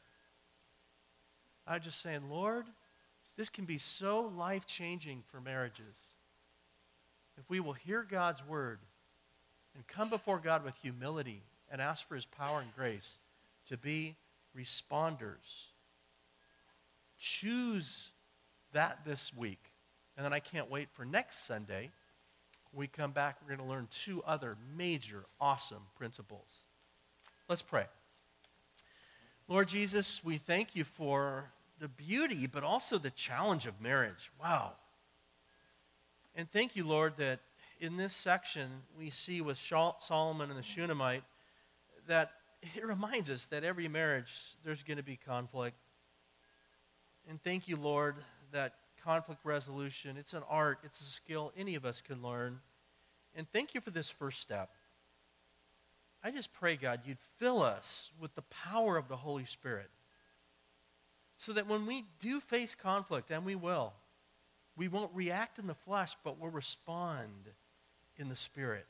I'm 1.65 1.81
just 1.81 2.03
saying, 2.03 2.29
Lord, 2.29 2.67
this 3.35 3.49
can 3.49 3.65
be 3.65 3.79
so 3.79 4.31
life 4.37 4.67
changing 4.67 5.23
for 5.31 5.41
marriages. 5.41 6.13
If 7.35 7.49
we 7.49 7.59
will 7.59 7.73
hear 7.73 8.05
God's 8.07 8.45
word 8.45 8.77
and 9.77 9.87
come 9.87 10.09
before 10.09 10.39
God 10.39 10.65
with 10.65 10.75
humility 10.77 11.43
and 11.71 11.79
ask 11.79 12.07
for 12.07 12.15
his 12.15 12.25
power 12.25 12.59
and 12.61 12.75
grace 12.75 13.19
to 13.69 13.77
be 13.77 14.15
responders. 14.57 15.67
Choose 17.19 18.13
that 18.73 19.05
this 19.05 19.31
week. 19.37 19.63
And 20.17 20.25
then 20.25 20.33
I 20.33 20.39
can't 20.39 20.69
wait 20.71 20.89
for 20.91 21.05
next 21.05 21.45
Sunday. 21.45 21.91
we 22.73 22.87
come 22.87 23.11
back, 23.11 23.37
we're 23.41 23.55
going 23.55 23.65
to 23.65 23.71
learn 23.71 23.87
two 23.91 24.23
other 24.25 24.57
major, 24.75 25.25
awesome 25.39 25.83
principles. 25.95 26.57
Let's 27.47 27.61
pray. 27.61 27.85
Lord 29.47 29.67
Jesus, 29.67 30.23
we 30.23 30.37
thank 30.37 30.75
you 30.75 30.83
for 30.83 31.51
the 31.79 31.87
beauty, 31.87 32.47
but 32.47 32.63
also 32.63 32.97
the 32.97 33.11
challenge 33.11 33.67
of 33.67 33.79
marriage. 33.79 34.31
Wow. 34.41 34.73
And 36.35 36.51
thank 36.51 36.75
you, 36.75 36.85
Lord, 36.85 37.13
that 37.17 37.39
in 37.79 37.97
this 37.97 38.13
section 38.13 38.69
we 38.97 39.09
see 39.09 39.41
with 39.41 39.57
Solomon 39.57 40.49
and 40.49 40.57
the 40.57 40.63
Shunammite 40.63 41.23
that 42.07 42.31
it 42.75 42.85
reminds 42.85 43.29
us 43.29 43.45
that 43.47 43.63
every 43.63 43.87
marriage 43.87 44.31
there's 44.63 44.83
going 44.83 44.97
to 44.97 45.03
be 45.03 45.17
conflict. 45.17 45.77
And 47.29 47.41
thank 47.43 47.67
you, 47.67 47.75
Lord, 47.75 48.15
that 48.51 48.73
conflict 49.03 49.41
resolution, 49.43 50.17
it's 50.17 50.33
an 50.33 50.43
art, 50.49 50.79
it's 50.83 50.99
a 51.01 51.05
skill 51.05 51.51
any 51.57 51.75
of 51.75 51.85
us 51.85 52.01
can 52.01 52.21
learn. 52.21 52.59
And 53.35 53.47
thank 53.51 53.73
you 53.73 53.81
for 53.81 53.91
this 53.91 54.09
first 54.09 54.41
step. 54.41 54.69
I 56.23 56.31
just 56.31 56.53
pray, 56.53 56.75
God, 56.75 57.01
you'd 57.05 57.19
fill 57.37 57.61
us 57.61 58.11
with 58.19 58.33
the 58.35 58.41
power 58.43 58.97
of 58.97 59.07
the 59.07 59.17
Holy 59.17 59.45
Spirit 59.45 59.89
so 61.37 61.53
that 61.53 61.67
when 61.67 61.85
we 61.85 62.05
do 62.19 62.39
face 62.39 62.73
conflict, 62.73 63.29
and 63.29 63.45
we 63.45 63.55
will, 63.55 63.93
we 64.75 64.87
won't 64.87 65.11
react 65.13 65.59
in 65.59 65.67
the 65.67 65.75
flesh, 65.75 66.17
but 66.23 66.39
we'll 66.39 66.51
respond 66.51 67.51
in 68.17 68.29
the 68.29 68.35
Spirit. 68.35 68.85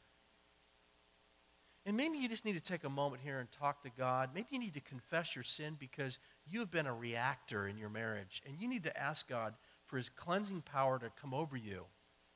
And 1.86 1.96
maybe 1.96 2.18
you 2.18 2.28
just 2.28 2.44
need 2.44 2.56
to 2.56 2.60
take 2.60 2.84
a 2.84 2.90
moment 2.90 3.22
here 3.24 3.40
and 3.40 3.50
talk 3.50 3.82
to 3.84 3.90
God. 3.98 4.32
Maybe 4.36 4.48
you 4.52 4.60
need 4.60 4.74
to 4.74 4.82
confess 4.82 5.36
your 5.36 5.44
sin 5.44 5.78
because 5.80 6.20
you 6.46 6.60
have 6.60 6.70
been 6.70 6.86
a 6.86 6.94
reactor 6.94 7.66
in 7.66 7.78
your 7.78 7.90
marriage. 7.90 8.42
And 8.46 8.58
you 8.60 8.68
need 8.68 8.84
to 8.84 9.02
ask 9.02 9.30
God 9.30 9.54
for 9.86 9.96
his 9.96 10.10
cleansing 10.10 10.64
power 10.64 11.00
to 11.00 11.10
come 11.22 11.34
over 11.34 11.56
you 11.56 11.86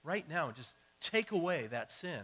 right 0.06 0.28
now 0.30 0.48
and 0.48 0.56
just 0.56 0.74
take 1.02 1.32
away 1.34 1.68
that 1.68 1.92
sin. 1.92 2.22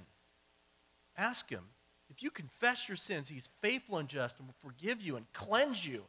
Ask 1.17 1.49
him. 1.49 1.65
If 2.09 2.23
you 2.23 2.31
confess 2.31 2.87
your 2.87 2.95
sins, 2.95 3.27
he's 3.27 3.49
faithful 3.61 3.97
and 3.97 4.07
just 4.07 4.39
and 4.39 4.47
will 4.47 4.55
forgive 4.71 5.01
you 5.01 5.17
and 5.17 5.25
cleanse 5.33 5.85
you 5.85 6.03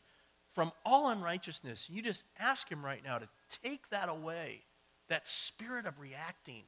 from 0.55 0.71
all 0.87 1.09
unrighteousness. 1.09 1.89
You 1.91 2.01
just 2.01 2.23
ask 2.39 2.71
him 2.71 2.85
right 2.85 3.03
now 3.05 3.19
to 3.19 3.29
take 3.65 3.91
that 3.91 4.09
away, 4.09 4.63
that 5.09 5.27
spirit 5.27 5.85
of 5.85 5.99
reacting 5.99 6.63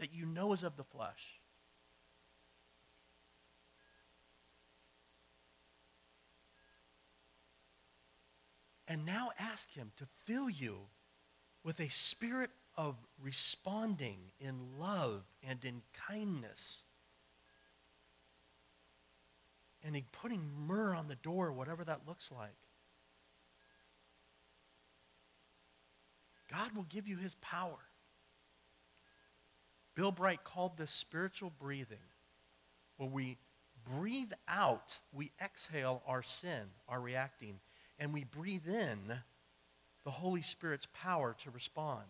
that 0.00 0.12
you 0.12 0.26
know 0.26 0.52
is 0.52 0.62
of 0.62 0.76
the 0.76 0.84
flesh. 0.84 1.40
And 8.88 9.06
now 9.06 9.30
ask 9.38 9.72
Him 9.72 9.92
to 9.98 10.06
fill 10.24 10.50
you 10.50 10.78
with 11.62 11.78
a 11.78 11.88
spirit 11.88 12.50
of 12.76 12.96
responding 13.22 14.32
in 14.40 14.78
love 14.80 15.22
and 15.46 15.64
in 15.64 15.82
kindness. 16.08 16.84
And 19.84 19.94
in 19.94 20.04
putting 20.10 20.50
myrrh 20.66 20.94
on 20.94 21.06
the 21.06 21.14
door, 21.14 21.52
whatever 21.52 21.84
that 21.84 22.00
looks 22.06 22.30
like. 22.32 22.56
God 26.50 26.74
will 26.74 26.86
give 26.88 27.06
you 27.06 27.16
his 27.16 27.36
power. 27.36 27.78
Bill 29.94 30.12
Bright 30.12 30.44
called 30.44 30.76
this 30.76 30.90
spiritual 30.90 31.52
breathing, 31.60 31.98
where 32.96 33.08
we 33.08 33.38
breathe 33.88 34.32
out, 34.48 35.00
we 35.12 35.32
exhale 35.42 36.02
our 36.06 36.22
sin, 36.22 36.62
our 36.88 37.00
reacting, 37.00 37.60
and 37.98 38.12
we 38.12 38.24
breathe 38.24 38.68
in 38.68 38.98
the 40.04 40.10
Holy 40.10 40.42
Spirit's 40.42 40.86
power 40.92 41.34
to 41.42 41.50
respond. 41.50 42.04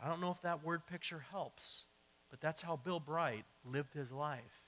I 0.00 0.08
don't 0.08 0.20
know 0.20 0.30
if 0.30 0.42
that 0.42 0.64
word 0.64 0.86
picture 0.86 1.24
helps, 1.30 1.86
but 2.30 2.40
that's 2.40 2.62
how 2.62 2.76
Bill 2.76 3.00
Bright 3.00 3.44
lived 3.64 3.94
his 3.94 4.12
life. 4.12 4.62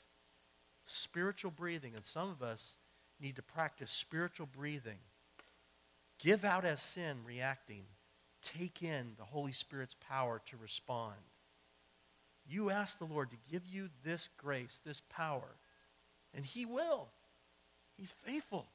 Spiritual 0.86 1.51
breathing, 1.51 1.93
and 1.95 2.05
some 2.05 2.30
of 2.30 2.43
us 2.43 2.78
need 3.20 3.36
to 3.36 3.43
practice 3.43 3.91
spiritual 3.91 4.47
breathing. 4.47 4.99
Give 6.18 6.45
out 6.45 6.64
as 6.64 6.80
sin, 6.80 7.18
reacting. 7.26 7.84
Take 8.43 8.82
in 8.82 9.12
the 9.18 9.24
Holy 9.24 9.53
Spirit's 9.53 9.97
power 10.09 10.41
to 10.47 10.57
respond. 10.57 11.16
You 12.49 12.70
ask 12.70 12.99
the 12.99 13.05
Lord 13.05 13.30
to 13.30 13.36
give 13.51 13.66
you 13.66 13.91
this 14.05 14.28
grace, 14.39 14.80
this 14.84 15.03
power, 15.11 15.57
and 16.34 16.47
He 16.47 16.64
will. 16.64 17.09
He's 17.97 18.12
faithful 18.12 18.68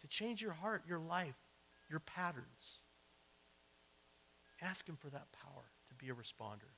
to 0.00 0.06
change 0.06 0.40
your 0.40 0.52
heart, 0.52 0.82
your 0.88 0.98
life, 0.98 1.34
your 1.88 2.00
patterns. 2.00 2.80
Ask 4.62 4.88
Him 4.88 4.96
for 4.96 5.08
that 5.08 5.32
power 5.32 5.64
to 5.88 5.94
be 5.94 6.10
a 6.10 6.14
responder. 6.14 6.70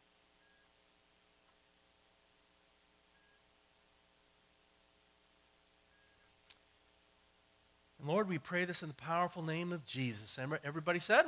And 7.98 8.08
Lord, 8.08 8.28
we 8.28 8.38
pray 8.38 8.64
this 8.64 8.82
in 8.82 8.88
the 8.88 8.94
powerful 8.94 9.42
name 9.42 9.72
of 9.72 9.84
Jesus. 9.84 10.38
Everybody 10.64 10.98
said? 10.98 11.26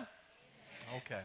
Okay. 0.93 1.23